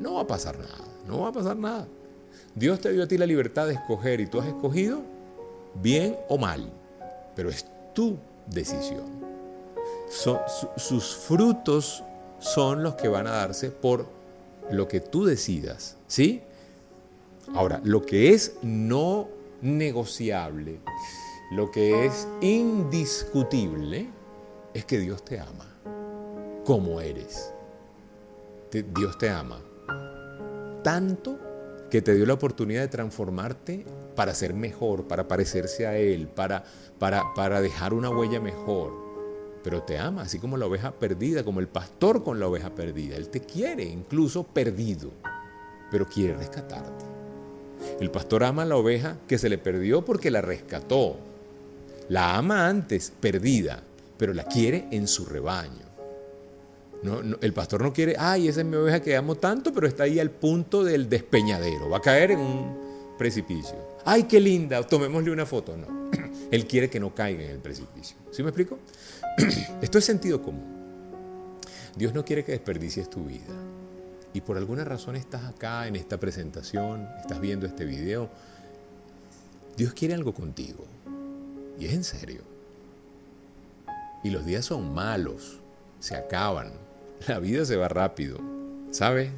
[0.01, 1.87] no va a pasar nada, no va a pasar nada.
[2.55, 5.01] Dios te dio a ti la libertad de escoger y tú has escogido
[5.75, 6.71] bien o mal,
[7.35, 9.27] pero es tu decisión.
[10.77, 12.03] sus frutos
[12.39, 14.07] son los que van a darse por
[14.71, 16.43] lo que tú decidas, ¿sí?
[17.55, 19.29] Ahora, lo que es no
[19.63, 20.81] negociable,
[21.53, 24.09] lo que es indiscutible,
[24.75, 25.67] es que Dios te ama,
[26.65, 27.53] como eres.
[28.71, 29.61] Dios te ama
[30.83, 31.39] tanto
[31.91, 36.65] que te dio la oportunidad de transformarte para ser mejor, para parecerse a Él, para,
[36.99, 38.93] para, para dejar una huella mejor.
[39.65, 43.17] Pero te ama, así como la oveja perdida, como el pastor con la oveja perdida.
[43.17, 45.11] Él te quiere, incluso perdido,
[45.91, 47.05] pero quiere rescatarte.
[48.01, 51.17] El pastor ama a la oveja que se le perdió porque la rescató.
[52.09, 53.83] La ama antes, perdida,
[54.17, 55.88] pero la quiere en su rebaño
[57.41, 60.19] el pastor no quiere, ay, esa es mi oveja que amo tanto, pero está ahí
[60.19, 63.77] al punto del despeñadero, va a caer en un precipicio.
[64.05, 65.77] Ay, qué linda, tomémosle una foto.
[65.77, 66.11] No,
[66.51, 68.17] él quiere que no caiga en el precipicio.
[68.31, 68.79] ¿Sí me explico?
[69.83, 70.79] Esto es sentido común.
[71.95, 73.55] Dios no quiere que desperdicies tu vida.
[74.33, 78.29] Y por alguna razón estás acá en esta presentación, estás viendo este video.
[79.77, 80.85] Dios quiere algo contigo.
[81.79, 82.43] Y es en serio.
[84.23, 85.61] Y los días son malos,
[86.01, 86.73] se acaban,
[87.27, 88.39] la vida se va rápido,
[88.91, 89.31] ¿sabe?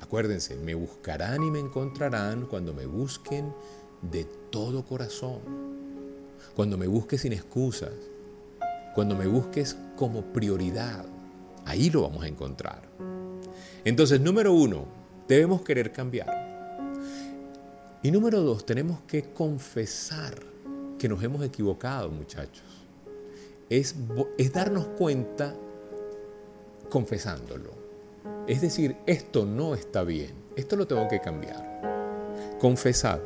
[0.00, 3.52] Acuérdense, me buscarán y me encontrarán cuando me busquen
[4.02, 5.40] de todo corazón,
[6.54, 7.92] cuando me busques sin excusas,
[8.94, 11.04] cuando me busques como prioridad.
[11.64, 12.82] Ahí lo vamos a encontrar.
[13.84, 14.86] Entonces, número uno,
[15.28, 16.50] debemos querer cambiar.
[18.02, 20.34] Y número dos, tenemos que confesar
[20.98, 22.64] que nos hemos equivocado, muchachos.
[23.68, 23.94] Es,
[24.38, 25.54] es darnos cuenta
[26.90, 27.70] confesándolo.
[28.46, 31.70] Es decir, esto no está bien, esto lo tengo que cambiar.
[32.60, 33.22] Confesar.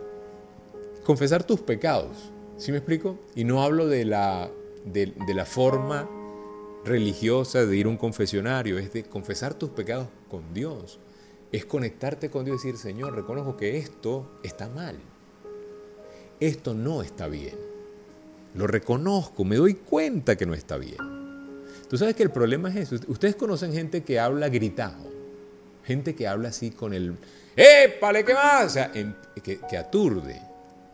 [1.04, 2.30] Confesar tus pecados.
[2.56, 3.18] ¿Sí me explico?
[3.34, 4.50] Y no hablo de la,
[4.84, 6.08] de, la forma
[6.84, 11.00] religiosa de ir a un confesionario, es de confesar tus pecados con Dios.
[11.50, 14.96] Es conectarte con Dios y decir, Señor, reconozco que esto está mal.
[16.38, 17.56] Esto no está bien.
[18.54, 21.13] Lo reconozco, me doy cuenta que no está bien.
[21.94, 22.96] Tú sabes que el problema es eso.
[23.06, 25.08] Ustedes conocen gente que habla gritado.
[25.84, 27.16] Gente que habla así con el...
[27.54, 28.66] ¡Épale, qué más!
[28.66, 30.42] O sea, que, aturde.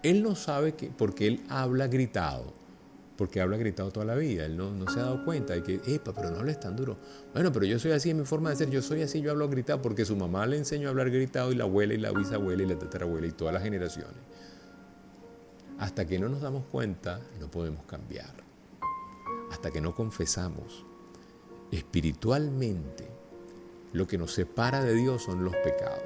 [0.02, 2.52] Él no sabe que, porque él habla gritado.
[3.16, 4.44] Porque habla gritado toda la vida.
[4.44, 6.98] Él no, no se ha dado cuenta de que, ¡epa, pero no hables tan duro!
[7.32, 8.68] Bueno, pero yo soy así en mi forma de ser.
[8.68, 11.54] Yo soy así, yo hablo gritado porque su mamá le enseñó a hablar gritado y
[11.54, 14.20] la abuela y la bisabuela y la tatarabuela y todas las generaciones.
[15.78, 18.34] hasta que no nos damos cuenta, no podemos cambiar.
[19.50, 20.89] Hasta que no confesamos.
[21.72, 23.09] Espiritualmente,
[23.92, 26.02] lo que nos separa de Dios son los pecados.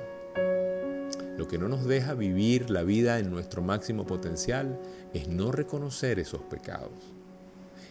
[1.36, 4.78] Lo que no nos deja vivir la vida en nuestro máximo potencial
[5.12, 6.92] es no reconocer esos pecados.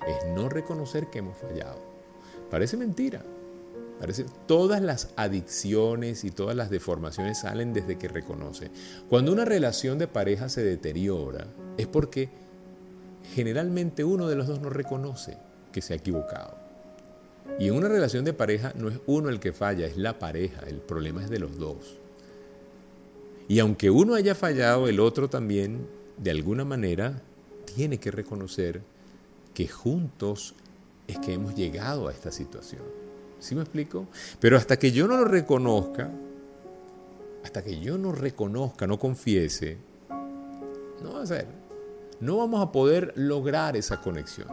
[0.07, 1.79] Es no reconocer que hemos fallado.
[2.49, 3.21] Parece mentira.
[3.99, 8.71] Parece, todas las adicciones y todas las deformaciones salen desde que reconoce.
[9.09, 12.29] Cuando una relación de pareja se deteriora, es porque
[13.33, 15.38] generalmente uno de los dos no reconoce
[15.71, 16.62] que se ha equivocado.
[17.60, 20.62] Y en una relación de pareja no es uno el que falla, es la pareja,
[20.67, 21.97] el problema es de los dos.
[23.47, 27.21] Y aunque uno haya fallado, el otro también, de alguna manera,
[27.75, 28.82] tiene que reconocer
[29.53, 30.56] que juntos
[31.08, 32.82] es que hemos llegado a esta situación.
[33.39, 34.08] ¿Sí me explico?
[34.39, 36.10] Pero hasta que yo no lo reconozca,
[37.43, 39.77] hasta que yo no reconozca, no confiese,
[41.03, 41.47] no va a ser.
[42.21, 44.47] No vamos a poder lograr esa conexión.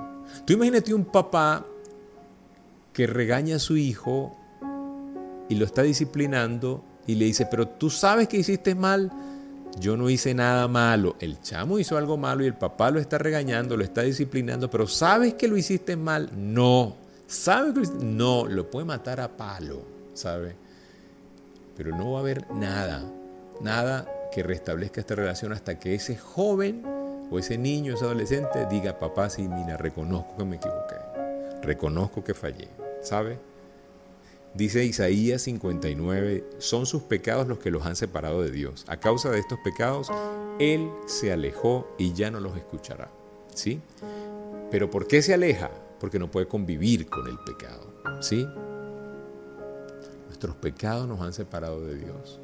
[0.45, 1.65] Tú imagínate un papá
[3.01, 4.37] que regaña a su hijo
[5.49, 9.11] y lo está disciplinando y le dice, pero tú sabes que hiciste mal,
[9.79, 11.17] yo no hice nada malo.
[11.19, 14.87] El chamo hizo algo malo y el papá lo está regañando, lo está disciplinando, pero
[14.87, 16.29] ¿sabes que lo hiciste mal?
[16.37, 16.95] No.
[17.27, 18.05] ¿Sabes que lo hiciste?
[18.05, 19.81] No, lo puede matar a palo,
[20.13, 20.55] ¿sabe?
[21.79, 23.03] Pero no va a haber nada,
[23.63, 26.85] nada que restablezca esta relación hasta que ese joven
[27.31, 30.97] o ese niño, ese adolescente diga, papá, sí, mira, reconozco que me equivoqué,
[31.63, 32.69] reconozco que fallé,
[33.03, 33.39] ¿sabe?
[34.55, 38.85] Dice Isaías 59, son sus pecados los que los han separado de Dios.
[38.89, 40.11] A causa de estos pecados,
[40.59, 43.11] Él se alejó y ya no los escuchará.
[43.55, 43.81] ¿Sí?
[44.71, 45.71] Pero ¿por qué se aleja?
[46.01, 47.93] Porque no puede convivir con el pecado.
[48.21, 48.47] ¿Sí?
[50.27, 52.41] Nuestros pecados nos han separado de Dios.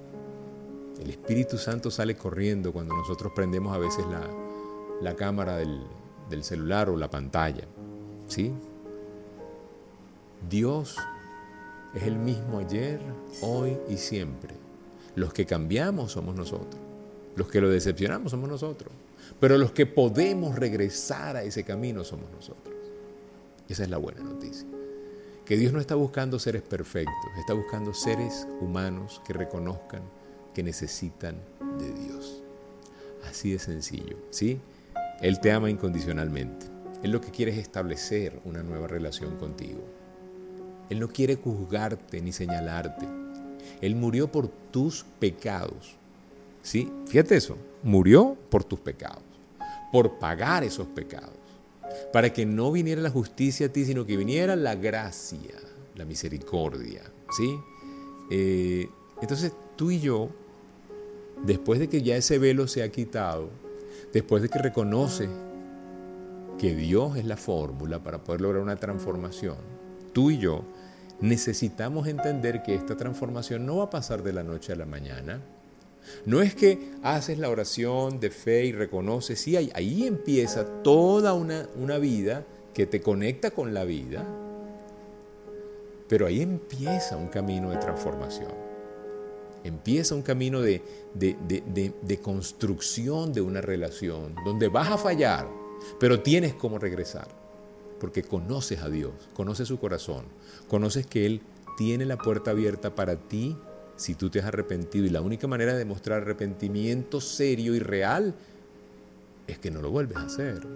[1.00, 4.28] El Espíritu Santo sale corriendo cuando nosotros prendemos a veces la,
[5.02, 5.82] la cámara del,
[6.30, 7.64] del celular o la pantalla.
[8.28, 8.52] ¿Sí?
[10.48, 10.96] Dios
[11.94, 13.00] es el mismo ayer,
[13.40, 14.54] hoy y siempre.
[15.14, 16.80] Los que cambiamos somos nosotros.
[17.37, 18.92] Los que lo decepcionamos somos nosotros.
[19.40, 22.74] Pero los que podemos regresar a ese camino somos nosotros.
[23.68, 24.66] Esa es la buena noticia.
[25.44, 30.02] Que Dios no está buscando seres perfectos, está buscando seres humanos que reconozcan
[30.56, 31.37] que necesitan
[31.78, 32.42] de Dios.
[33.28, 34.59] Así de sencillo, ¿sí?
[35.20, 36.66] Él te ama incondicionalmente.
[37.02, 39.85] Él lo que quiere es establecer una nueva relación contigo.
[40.88, 43.07] Él no quiere juzgarte ni señalarte.
[43.81, 45.96] Él murió por tus pecados.
[46.62, 46.90] ¿Sí?
[47.07, 47.57] Fíjate eso.
[47.83, 49.22] Murió por tus pecados.
[49.92, 51.31] Por pagar esos pecados.
[52.12, 55.55] Para que no viniera la justicia a ti, sino que viniera la gracia,
[55.94, 57.03] la misericordia.
[57.37, 57.59] ¿Sí?
[58.31, 58.88] Eh,
[59.20, 60.31] entonces tú y yo,
[61.44, 63.51] después de que ya ese velo se ha quitado,
[64.12, 65.29] después de que reconoce
[66.59, 69.57] que Dios es la fórmula para poder lograr una transformación,
[70.12, 70.64] tú y yo
[71.20, 75.40] necesitamos entender que esta transformación no va a pasar de la noche a la mañana.
[76.24, 81.68] No es que haces la oración de fe y reconoces, sí, ahí, empieza toda una,
[81.76, 84.24] una vida que te conecta con la vida,
[86.09, 88.52] pero ahí empieza un camino de transformación.
[89.64, 90.81] Empieza un camino de,
[91.14, 95.48] de, de, de, construcción de una relación donde vas a fallar,
[95.98, 97.26] pero tienes cómo regresar
[97.98, 100.26] porque conoces a Dios, conoces su corazón,
[100.68, 101.42] conoces que Él
[101.76, 103.56] tiene la puerta abierta para ti
[103.96, 105.06] si tú te has arrepentido.
[105.06, 108.35] Y la única manera de mostrar arrepentimiento serio y real
[109.46, 110.66] es que no lo vuelves a hacer.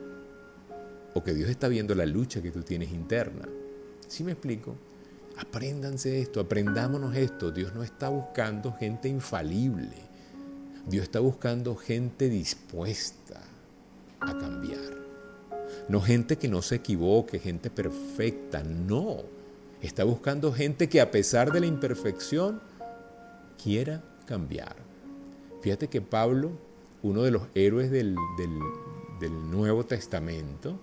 [1.14, 3.48] O que Dios está viendo la lucha que tú tienes interna.
[4.06, 4.76] ¿Sí me explico?
[5.36, 7.50] Apréndanse esto, aprendámonos esto.
[7.50, 9.96] Dios no está buscando gente infalible.
[10.86, 13.40] Dios está buscando gente dispuesta
[14.20, 14.99] a cambiar.
[15.90, 19.24] No gente que no se equivoque, gente perfecta, no.
[19.82, 22.60] Está buscando gente que a pesar de la imperfección
[23.60, 24.76] quiera cambiar.
[25.62, 26.52] Fíjate que Pablo,
[27.02, 28.14] uno de los héroes del,
[29.50, 30.78] Nuevo Testamento,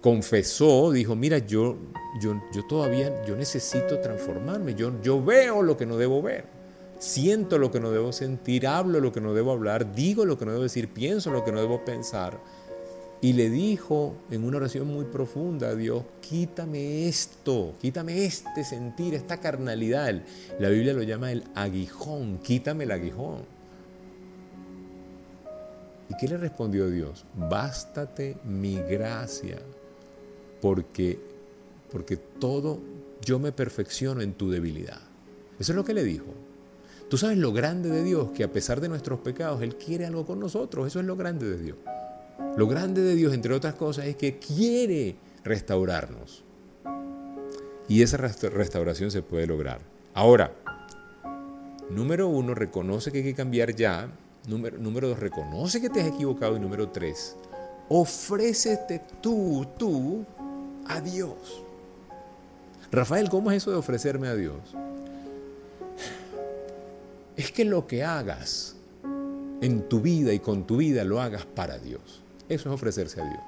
[0.00, 1.76] confesó, dijo, mira, yo,
[2.20, 6.46] yo, yo todavía, yo necesito transformarme, yo, yo veo lo que no debo ver,
[6.98, 10.44] siento lo que no debo sentir, hablo lo que no debo hablar, digo lo que
[10.44, 12.40] no debo decir, pienso lo que no debo pensar.
[13.20, 19.14] Y le dijo en una oración muy profunda a Dios, quítame esto, quítame este sentir,
[19.14, 20.22] esta carnalidad.
[20.58, 23.56] La Biblia lo llama el aguijón, quítame el aguijón.
[26.08, 27.24] ¿Y qué le respondió Dios?
[27.34, 29.58] Bástate mi gracia,
[30.60, 31.18] porque,
[31.90, 32.80] porque todo
[33.24, 35.00] yo me perfecciono en tu debilidad.
[35.58, 36.34] Eso es lo que le dijo.
[37.08, 40.26] Tú sabes lo grande de Dios, que a pesar de nuestros pecados, Él quiere algo
[40.26, 40.86] con nosotros.
[40.86, 41.76] Eso es lo grande de Dios.
[42.56, 46.42] Lo grande de Dios, entre otras cosas, es que quiere restaurarnos.
[47.88, 49.80] Y esa restauración se puede lograr.
[50.14, 50.52] Ahora,
[51.90, 54.08] número uno, reconoce que hay que cambiar ya.
[54.48, 56.56] Número, número dos, reconoce que te has equivocado.
[56.56, 57.36] Y número tres,
[57.88, 60.24] ofrécete tú, tú,
[60.88, 61.62] a Dios.
[62.90, 64.56] Rafael, ¿cómo es eso de ofrecerme a Dios?
[67.36, 68.76] Es que lo que hagas
[69.60, 72.22] en tu vida y con tu vida lo hagas para Dios.
[72.48, 73.40] Eso es ofrecerse a Dios.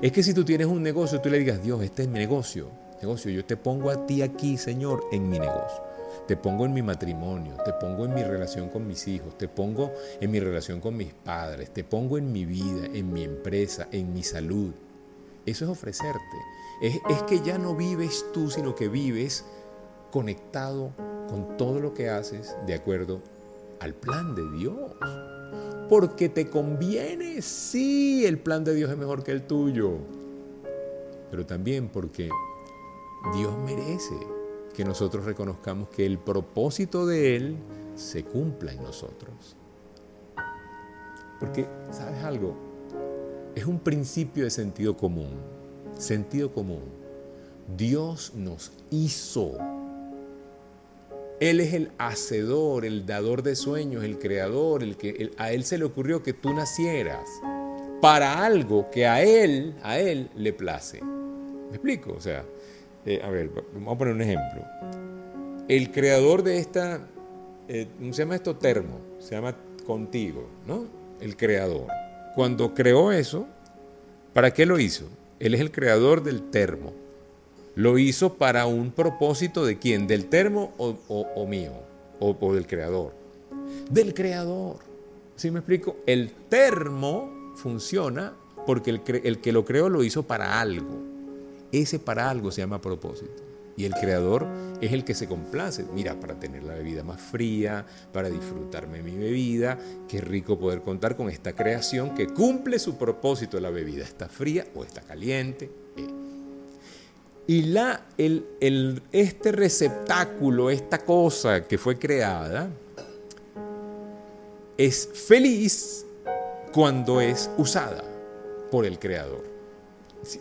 [0.00, 2.68] Es que si tú tienes un negocio, tú le digas, Dios, este es mi negocio.
[3.00, 5.82] Negocio, yo te pongo a ti aquí, Señor, en mi negocio.
[6.26, 9.92] Te pongo en mi matrimonio, te pongo en mi relación con mis hijos, te pongo
[10.20, 14.12] en mi relación con mis padres, te pongo en mi vida, en mi empresa, en
[14.12, 14.72] mi salud.
[15.44, 16.36] Eso es ofrecerte.
[16.80, 19.44] Es, es que ya no vives tú, sino que vives
[20.10, 20.92] conectado
[21.28, 23.20] con todo lo que haces de acuerdo
[23.80, 24.92] al plan de Dios
[25.88, 27.42] porque te conviene.
[27.42, 29.98] Sí, el plan de Dios es mejor que el tuyo.
[31.30, 32.28] Pero también porque
[33.34, 34.14] Dios merece
[34.74, 37.56] que nosotros reconozcamos que el propósito de Él
[37.94, 39.56] se cumpla en nosotros.
[41.38, 42.54] Porque, ¿sabes algo?
[43.54, 45.32] Es un principio de sentido común.
[45.96, 46.82] Sentido común.
[47.76, 49.58] Dios nos hizo
[51.40, 55.78] él es el hacedor, el dador de sueños, el creador, el que a Él se
[55.78, 57.28] le ocurrió que tú nacieras
[58.00, 61.02] para algo que a Él, a Él le place.
[61.02, 62.12] ¿Me explico?
[62.12, 62.44] O sea,
[63.04, 64.64] eh, a ver, vamos a poner un ejemplo.
[65.68, 67.08] El creador de esta,
[67.68, 68.56] eh, ¿cómo se llama esto?
[68.56, 69.56] Termo, se llama
[69.86, 70.86] contigo, ¿no?
[71.20, 71.88] El creador.
[72.34, 73.46] Cuando creó eso,
[74.32, 75.08] ¿para qué lo hizo?
[75.40, 76.92] Él es el creador del termo.
[77.76, 81.72] Lo hizo para un propósito de quién, del termo o, mío,
[82.20, 83.12] o, del creador.
[83.90, 84.76] Del creador.
[85.34, 85.96] ¿Sí me explico?
[86.06, 91.02] El termo funciona porque el, que lo creó lo hizo para algo.
[91.72, 93.42] Ese para algo se llama propósito.
[93.76, 94.46] Y el creador
[94.80, 95.84] es el que se complace.
[95.92, 101.16] Mira, para tener la bebida más fría, para disfrutarme mi bebida, qué rico poder contar
[101.16, 103.58] con esta creación que cumple su propósito.
[103.58, 105.68] La bebida está fría o está caliente.
[107.46, 112.70] Y la, el, este receptáculo, esta cosa que fue creada,
[114.78, 116.06] es feliz
[116.72, 118.02] cuando es usada
[118.70, 119.44] por el creador.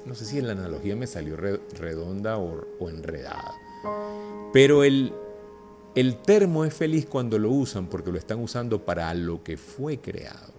[0.06, 3.54] No sé si la analogía me salió redonda o, o enredada.
[4.54, 5.14] Pero el,
[5.96, 10.00] el termo es feliz cuando lo usan porque lo están usando para lo que fue
[10.00, 10.54] creado,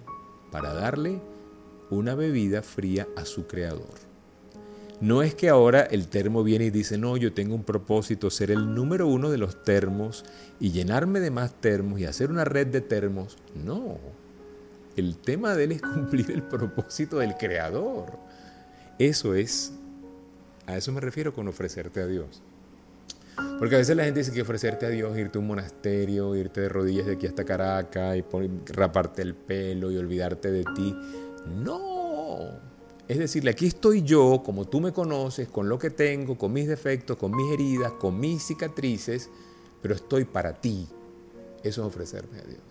[0.52, 1.22] para darle
[1.90, 4.03] una bebida fría a su creador.
[5.00, 8.50] No es que ahora el termo viene y dice, no, yo tengo un propósito, ser
[8.50, 10.24] el número uno de los termos
[10.60, 13.36] y llenarme de más termos y hacer una red de termos.
[13.54, 13.98] No,
[14.96, 18.18] el tema de él es cumplir el propósito del Creador.
[18.98, 19.72] Eso es,
[20.66, 22.42] a eso me refiero con ofrecerte a Dios.
[23.58, 26.60] Porque a veces la gente dice que ofrecerte a Dios, irte a un monasterio, irte
[26.60, 28.24] de rodillas de aquí hasta Caracas y
[28.72, 30.96] raparte el pelo y olvidarte de ti.
[31.62, 32.60] No,
[33.06, 36.66] es decirle, aquí estoy yo, como tú me conoces, con lo que tengo, con mis
[36.66, 39.28] defectos, con mis heridas, con mis cicatrices,
[39.82, 40.88] pero estoy para ti.
[41.62, 42.62] Eso es ofrecerme a Dios.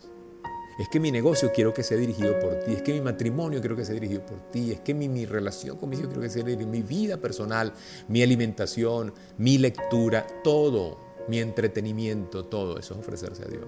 [0.79, 3.75] Es que mi negocio quiero que sea dirigido por ti, es que mi matrimonio quiero
[3.75, 6.67] que sea dirigido por ti, es que mi, relación con mis quiero que sea dirigido,
[6.67, 7.73] mi vida personal,
[8.07, 13.65] mi alimentación, mi lectura, todo, mi entretenimiento, todo, eso es ofrecerse a Dios.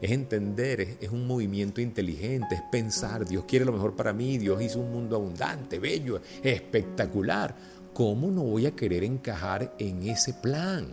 [0.00, 4.60] Es entender, es, un movimiento inteligente, es pensar, Dios quiere lo mejor para mí, Dios
[4.62, 7.54] hizo un mundo abundante, bello, espectacular.
[7.92, 10.86] ¿Cómo no voy a querer encajar en ese plan?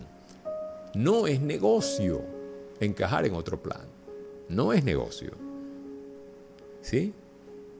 [0.94, 2.22] No es negocio
[2.80, 3.82] encajar en otro plan.
[4.48, 5.32] No es negocio.
[6.80, 7.12] ¿Sí?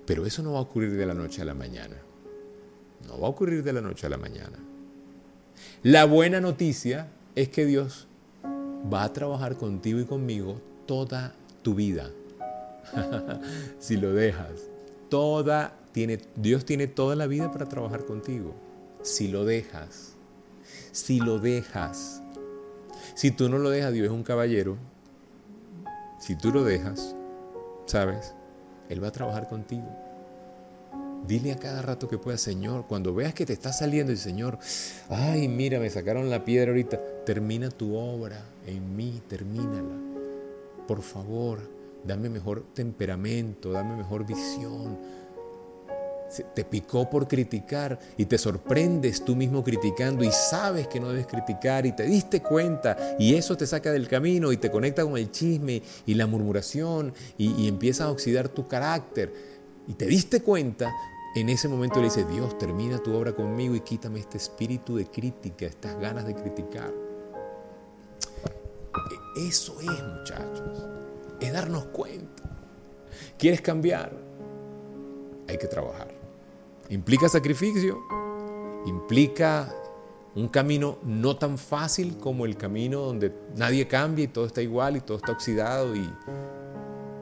[0.06, 1.96] Pero eso no va a ocurrir de la noche a la mañana.
[3.06, 4.58] No va a ocurrir de la noche a la mañana.
[5.82, 8.06] La buena noticia es que Dios
[8.92, 12.10] va a trabajar contigo y conmigo toda tu vida.
[13.78, 14.70] si lo dejas,
[15.10, 18.54] toda tiene Dios tiene toda la vida para trabajar contigo.
[19.02, 20.14] Si lo dejas.
[20.90, 22.22] Si lo dejas.
[23.14, 24.78] Si tú no lo dejas, Dios es un caballero.
[26.18, 27.14] Si tú lo dejas,
[27.86, 28.34] ¿sabes?
[28.88, 29.86] Él va a trabajar contigo.
[31.26, 34.58] Dile a cada rato que pueda, Señor, cuando veas que te está saliendo el Señor,
[35.10, 40.07] ay, mira, me sacaron la piedra ahorita, termina tu obra en mí, termínala
[40.88, 41.60] por favor,
[42.04, 44.98] dame mejor temperamento, dame mejor visión.
[46.54, 51.26] te picó por criticar y te sorprendes tú mismo criticando y sabes que no debes
[51.26, 55.16] criticar y te diste cuenta y eso te saca del camino y te conecta con
[55.16, 59.32] el chisme y la murmuración y, y empieza a oxidar tu carácter
[59.88, 60.94] y te diste cuenta,
[61.34, 65.06] en ese momento le dice, Dios, termina tu obra conmigo y quítame este espíritu de
[65.06, 67.07] crítica, estas ganas de criticar.
[69.38, 70.84] Eso es, muchachos,
[71.40, 72.42] es darnos cuenta.
[73.38, 74.10] ¿Quieres cambiar?
[75.48, 76.08] Hay que trabajar.
[76.90, 78.02] Implica sacrificio,
[78.84, 79.72] implica
[80.34, 84.96] un camino no tan fácil como el camino donde nadie cambia y todo está igual
[84.96, 86.12] y todo está oxidado y,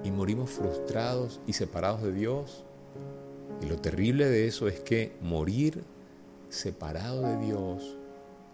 [0.02, 2.64] y morimos frustrados y separados de Dios.
[3.60, 5.84] Y lo terrible de eso es que morir
[6.48, 7.98] separado de Dios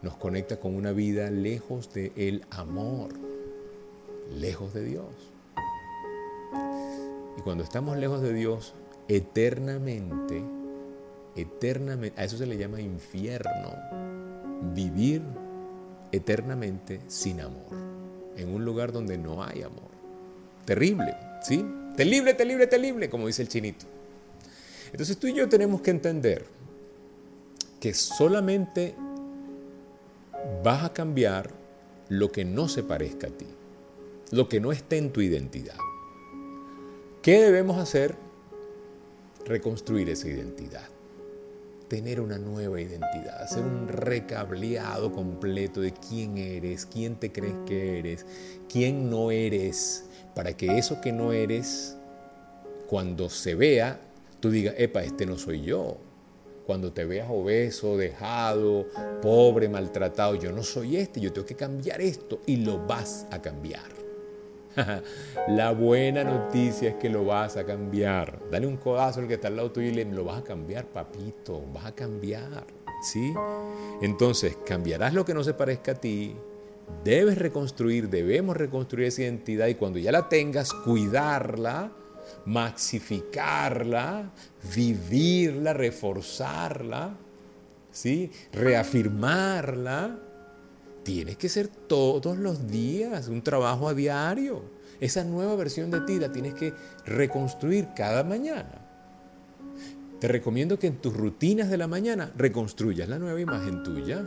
[0.02, 3.12] nos conecta con una vida lejos de el amor,
[4.40, 5.06] lejos de Dios.
[7.38, 8.74] Y cuando estamos lejos de Dios,
[9.08, 10.42] eternamente,
[11.36, 13.74] eternamente, a eso se le llama infierno,
[14.74, 15.22] vivir
[16.12, 17.76] eternamente sin amor,
[18.36, 19.90] en un lugar donde no hay amor.
[20.64, 21.16] Terrible.
[21.42, 21.64] ¿Sí?
[21.96, 23.86] Terrible, terrible, terrible, como dice el chinito.
[24.92, 26.44] Entonces tú y yo tenemos que entender
[27.80, 28.94] que solamente
[30.62, 31.50] vas a cambiar
[32.08, 33.46] lo que no se parezca a ti,
[34.32, 35.76] lo que no esté en tu identidad.
[37.20, 38.16] ¿Qué debemos hacer?
[39.44, 40.88] Reconstruir esa identidad,
[41.86, 47.98] tener una nueva identidad, hacer un recableado completo de quién eres, quién te crees que
[47.98, 48.24] eres,
[48.70, 51.96] quién no eres, para que eso que no eres,
[52.88, 54.00] cuando se vea,
[54.40, 55.98] tú digas, epa, este no soy yo.
[56.66, 58.86] Cuando te veas obeso, dejado,
[59.20, 63.42] pobre, maltratado, yo no soy este, yo tengo que cambiar esto y lo vas a
[63.42, 64.01] cambiar.
[65.48, 68.38] La buena noticia es que lo vas a cambiar.
[68.50, 70.86] Dale un codazo al que está al lado tuyo y le lo vas a cambiar,
[70.86, 72.64] papito, vas a cambiar.
[73.02, 73.34] ¿Sí?
[74.00, 76.36] Entonces, cambiarás lo que no se parezca a ti,
[77.04, 81.90] Debes reconstruir, debemos reconstruir esa identidad y cuando ya la tengas, cuidarla,
[82.44, 84.30] maxificarla,
[84.74, 87.16] vivirla, reforzarla,
[87.90, 88.30] ¿sí?
[88.52, 90.18] reafirmarla.
[91.02, 94.62] Tienes que ser todos los días, un trabajo a diario.
[95.00, 96.72] Esa nueva versión de ti la tienes que
[97.04, 98.86] reconstruir cada mañana.
[100.20, 104.24] Te recomiendo que en tus rutinas de la mañana reconstruyas la nueva imagen tuya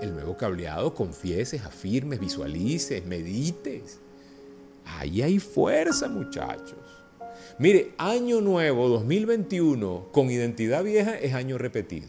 [0.00, 3.98] el nuevo cableado, confieses, afirmes, visualices, medites.
[4.84, 6.78] Ahí hay fuerza, muchachos.
[7.58, 12.08] Mire, año nuevo 2021 con identidad vieja es año repetido.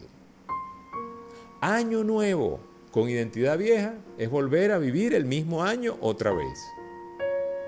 [1.60, 6.58] Año nuevo con identidad vieja es volver a vivir el mismo año otra vez.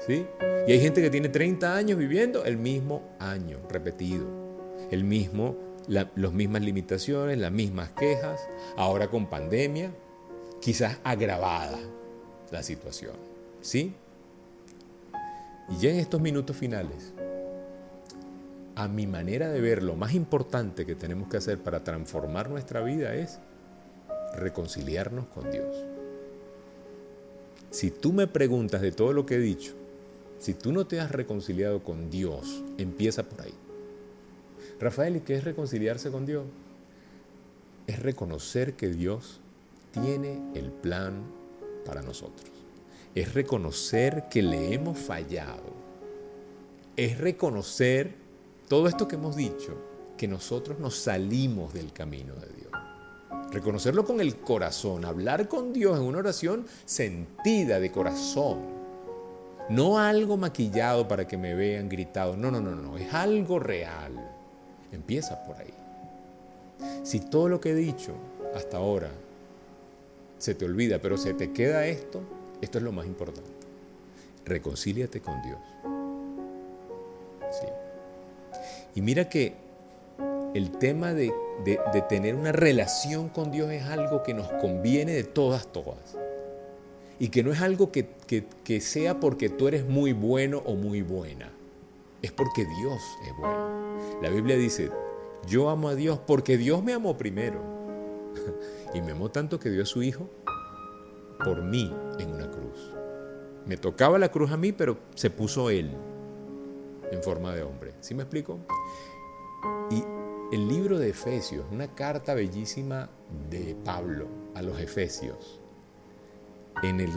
[0.07, 0.27] ¿Sí?
[0.67, 4.27] Y hay gente que tiene 30 años viviendo el mismo año repetido.
[4.91, 5.57] El mismo,
[5.87, 8.41] las mismas limitaciones, las mismas quejas.
[8.77, 9.93] Ahora con pandemia,
[10.61, 11.79] quizás agravada
[12.51, 13.15] la situación.
[13.61, 13.95] ¿Sí?
[15.69, 17.13] Y ya en estos minutos finales,
[18.75, 22.81] a mi manera de ver, lo más importante que tenemos que hacer para transformar nuestra
[22.81, 23.39] vida es
[24.35, 25.77] reconciliarnos con Dios.
[27.71, 29.75] Si tú me preguntas de todo lo que he dicho,
[30.39, 33.55] si tú no te has reconciliado con Dios, empieza por ahí.
[34.81, 36.45] Rafael, ¿y qué es reconciliarse con Dios?
[37.87, 39.41] Es reconocer que Dios
[39.93, 41.23] tiene el plan
[41.85, 42.49] para nosotros.
[43.15, 45.75] Es reconocer que le hemos fallado.
[46.97, 48.15] Es reconocer
[48.69, 49.77] todo esto que hemos dicho,
[50.17, 52.70] que nosotros nos salimos del camino de Dios.
[53.51, 58.59] Reconocerlo con el corazón, hablar con Dios en una oración sentida de corazón.
[59.69, 62.37] No algo maquillado para que me vean gritado.
[62.37, 62.97] No, no, no, no.
[62.97, 64.13] Es algo real.
[64.93, 65.75] Empieza por ahí.
[67.03, 68.13] Si todo lo que he dicho
[68.55, 69.11] hasta ahora
[70.39, 72.21] se te olvida, pero se te queda esto,
[72.61, 73.51] esto es lo más importante.
[74.45, 75.59] Reconcíliate con Dios.
[78.95, 79.55] Y mira que
[80.55, 81.33] el tema de,
[82.09, 86.17] tener una relación con Dios es algo que nos conviene de todas, todas.
[87.19, 88.09] Y que no es algo que,
[88.65, 91.51] que sea porque tú eres muy bueno o muy buena.
[92.23, 93.99] Es porque Dios es bueno.
[94.23, 94.91] La Biblia dice,
[95.47, 97.61] yo amo a Dios porque Dios me amó primero.
[98.93, 100.29] Y me amó tanto que dio a su Hijo
[101.45, 102.93] por mí en una cruz.
[103.65, 105.93] Me tocaba la cruz a mí, pero se puso Él
[107.13, 107.93] en forma de hombre.
[108.01, 108.59] ¿Sí me explico?
[109.91, 110.03] Y
[110.53, 113.09] el libro de Efesios, una carta bellísima
[113.49, 115.61] de Pablo a los Efesios,
[116.83, 117.13] en el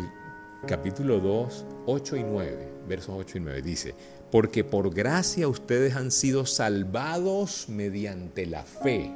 [0.67, 3.95] capítulo 2, 8 y 9, versos 8 y 9, dice,
[4.31, 9.11] porque por gracia ustedes han sido salvados mediante la fe.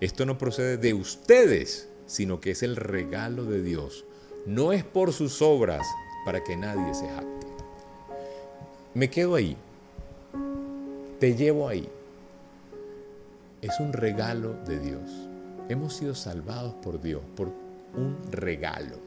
[0.00, 4.04] Esto no procede de ustedes, sino que es el regalo de Dios.
[4.46, 5.86] No es por sus obras
[6.24, 7.46] para que nadie se jacte.
[8.94, 9.56] Me quedo ahí.
[11.20, 11.88] Te llevo ahí.
[13.64, 15.10] Es un regalo de Dios.
[15.70, 17.50] Hemos sido salvados por Dios, por
[17.96, 18.98] un regalo.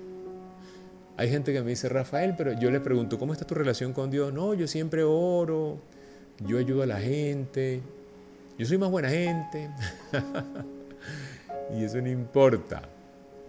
[1.15, 4.09] Hay gente que me dice, Rafael, pero yo le pregunto, ¿cómo está tu relación con
[4.09, 4.33] Dios?
[4.33, 5.77] No, yo siempre oro,
[6.39, 7.83] yo ayudo a la gente,
[8.57, 9.69] yo soy más buena gente.
[11.77, 12.81] y eso no importa,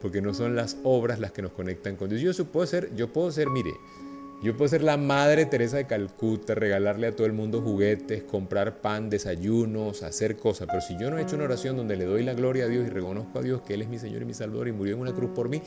[0.03, 2.37] porque no son las obras las que nos conectan con Dios.
[2.37, 3.73] Yo puedo ser, yo puedo ser, mire,
[4.41, 8.81] yo puedo ser la madre Teresa de Calcuta, regalarle a todo el mundo juguetes, comprar
[8.81, 12.23] pan, desayunos, hacer cosas, pero si yo no he hecho una oración donde le doy
[12.23, 14.35] la gloria a Dios y reconozco a Dios que Él es mi Señor y mi
[14.35, 15.61] Salvador y murió en una cruz por mí,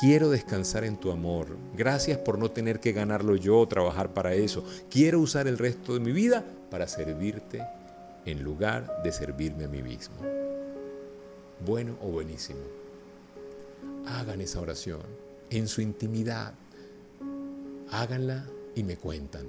[0.00, 1.56] Quiero descansar en tu amor.
[1.76, 4.64] Gracias por no tener que ganarlo yo o trabajar para eso.
[4.88, 7.66] Quiero usar el resto de mi vida para servirte
[8.26, 10.14] en lugar de servirme a mí mismo.
[11.66, 12.77] Bueno o buenísimo.
[14.08, 15.02] Hagan esa oración
[15.50, 16.54] en su intimidad.
[17.90, 19.46] Háganla y me cuentan.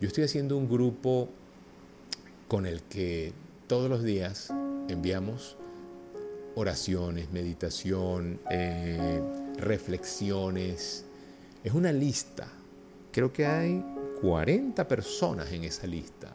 [0.00, 1.28] Yo estoy haciendo un grupo
[2.48, 3.32] con el que
[3.66, 4.50] todos los días
[4.88, 5.56] enviamos
[6.54, 9.20] oraciones, meditación, eh,
[9.58, 11.04] reflexiones.
[11.62, 12.48] Es una lista.
[13.12, 13.84] Creo que hay
[14.20, 16.34] 40 personas en esa lista.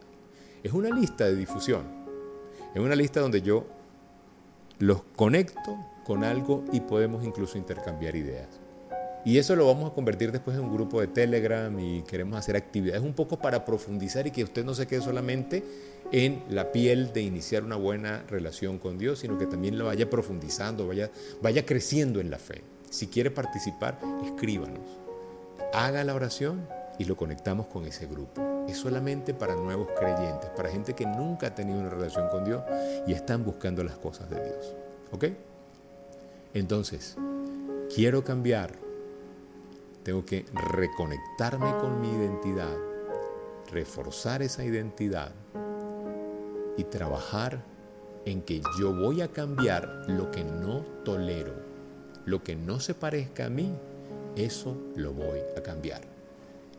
[0.63, 1.85] Es una lista de difusión.
[2.73, 3.65] Es una lista donde yo
[4.79, 8.59] los conecto con algo y podemos incluso intercambiar ideas.
[9.23, 12.55] Y eso lo vamos a convertir después en un grupo de Telegram y queremos hacer
[12.55, 15.63] actividades un poco para profundizar y que usted no se quede solamente
[16.11, 20.09] en la piel de iniciar una buena relación con Dios, sino que también lo vaya
[20.09, 22.63] profundizando, vaya, vaya creciendo en la fe.
[22.89, 24.99] Si quiere participar, escríbanos.
[25.71, 28.65] Haga la oración y lo conectamos con ese grupo.
[28.67, 32.63] Es solamente para nuevos creyentes, para gente que nunca ha tenido una relación con Dios
[33.05, 34.75] y están buscando las cosas de Dios.
[35.11, 35.25] ¿Ok?
[36.53, 37.17] Entonces,
[37.93, 38.81] quiero cambiar
[40.03, 42.75] tengo que reconectarme con mi identidad,
[43.71, 45.31] reforzar esa identidad
[46.77, 47.63] y trabajar
[48.25, 51.53] en que yo voy a cambiar lo que no tolero,
[52.25, 53.71] lo que no se parezca a mí,
[54.35, 56.10] eso lo voy a cambiar.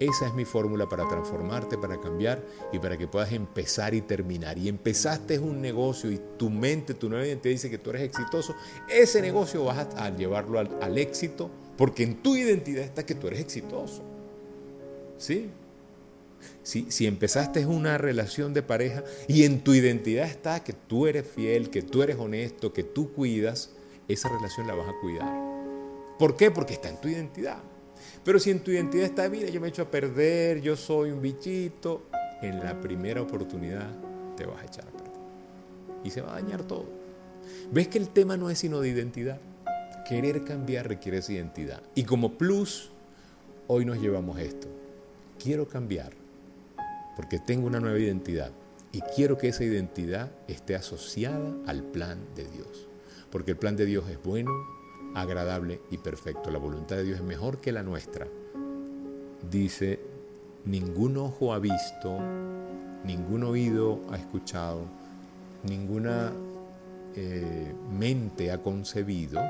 [0.09, 2.43] Esa es mi fórmula para transformarte, para cambiar
[2.73, 4.59] y para que puedas empezar y terminar.
[4.59, 8.57] Y empezaste un negocio y tu mente, tu nueva identidad dice que tú eres exitoso.
[8.89, 13.39] Ese negocio vas a, llevarlo al, éxito porque en tu identidad está que tú eres
[13.39, 14.03] exitoso.
[15.19, 15.51] ¿Sí?
[16.65, 21.29] Si, si, empezaste una relación de pareja y en tu identidad está que tú eres
[21.29, 23.71] fiel, que tú eres honesto, que tú cuidas,
[24.09, 25.33] esa relación la vas a cuidar.
[26.19, 26.51] ¿Por qué?
[26.51, 27.59] Porque está en tu identidad.
[28.25, 31.21] Pero si en tu identidad está, mira, yo me echo a perder, yo soy un
[31.21, 32.05] bichito,
[32.41, 33.89] en la primera oportunidad
[34.37, 35.13] te vas a echar a perder.
[36.05, 36.87] Y se va a dañar todo.
[37.71, 39.41] ¿Ves que el tema no es sino de identidad?
[40.09, 41.83] Querer cambiar requiere esa identidad.
[41.95, 42.91] Y como plus,
[43.67, 44.69] hoy nos llevamos esto.
[45.39, 46.13] Quiero cambiar
[47.17, 48.53] porque tengo una nueva identidad
[48.93, 52.89] y quiero que esa identidad esté asociada al plan de Dios.
[53.31, 54.51] Porque el plan de Dios es bueno,
[55.15, 56.51] agradable y perfecto.
[56.51, 58.27] La voluntad de Dios es mejor que la nuestra.
[59.51, 60.01] Dice,
[60.65, 62.19] ningún ojo ha visto,
[63.05, 64.83] ningún oído ha escuchado,
[65.65, 66.33] ninguna
[67.15, 69.41] eh, mente ha concebido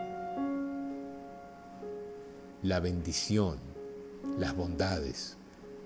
[2.63, 3.59] la bendición,
[4.39, 5.37] las bondades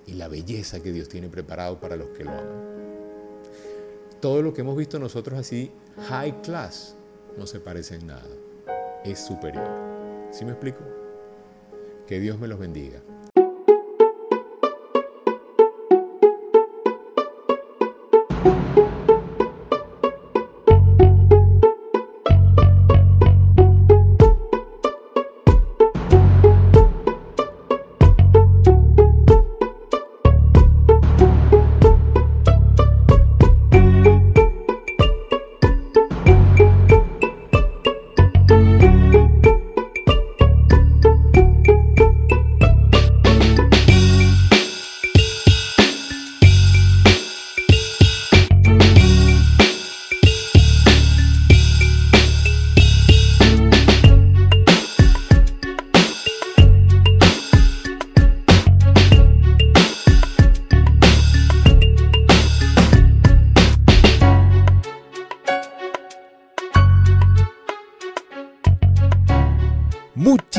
[0.06, 2.76] y la belleza que Dios tiene preparado para los que lo aman.
[4.20, 5.70] Todo lo que hemos visto nosotros así,
[6.08, 6.96] high class,
[7.36, 8.45] no se parece en nada.
[9.06, 9.70] Es superior.
[10.32, 10.80] ¿Sí me explico?
[12.08, 13.00] Que Dios me los bendiga.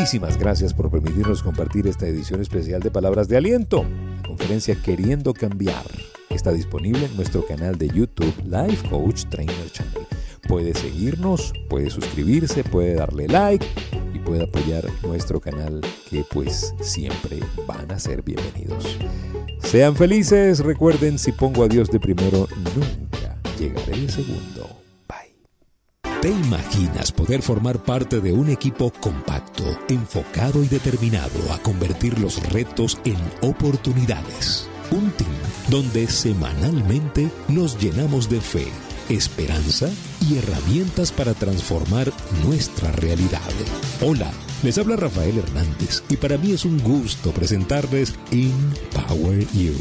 [0.08, 3.86] Muchísimas gracias por permitirnos compartir esta edición especial de Palabras de Aliento.
[4.26, 5.84] Conferencia Queriendo Cambiar
[6.30, 10.08] está disponible en nuestro canal de YouTube Life Coach Trainer Channel.
[10.48, 13.68] Puede seguirnos, puede suscribirse, puede darle like
[14.14, 18.98] y puede apoyar nuestro canal que pues siempre van a ser bienvenidos.
[19.62, 22.48] Sean felices, recuerden si pongo a Dios de primero,
[22.78, 24.87] nunca llegaré de segundo.
[26.22, 32.42] ¿Te imaginas poder formar parte de un equipo compacto, enfocado y determinado a convertir los
[32.52, 34.68] retos en oportunidades?
[34.90, 35.30] Un team
[35.70, 38.66] donde semanalmente nos llenamos de fe,
[39.10, 39.90] esperanza
[40.28, 42.12] y herramientas para transformar
[42.44, 43.42] nuestra realidad.
[44.02, 44.32] Hola,
[44.64, 49.76] les habla Rafael Hernández y para mí es un gusto presentarles Empower You,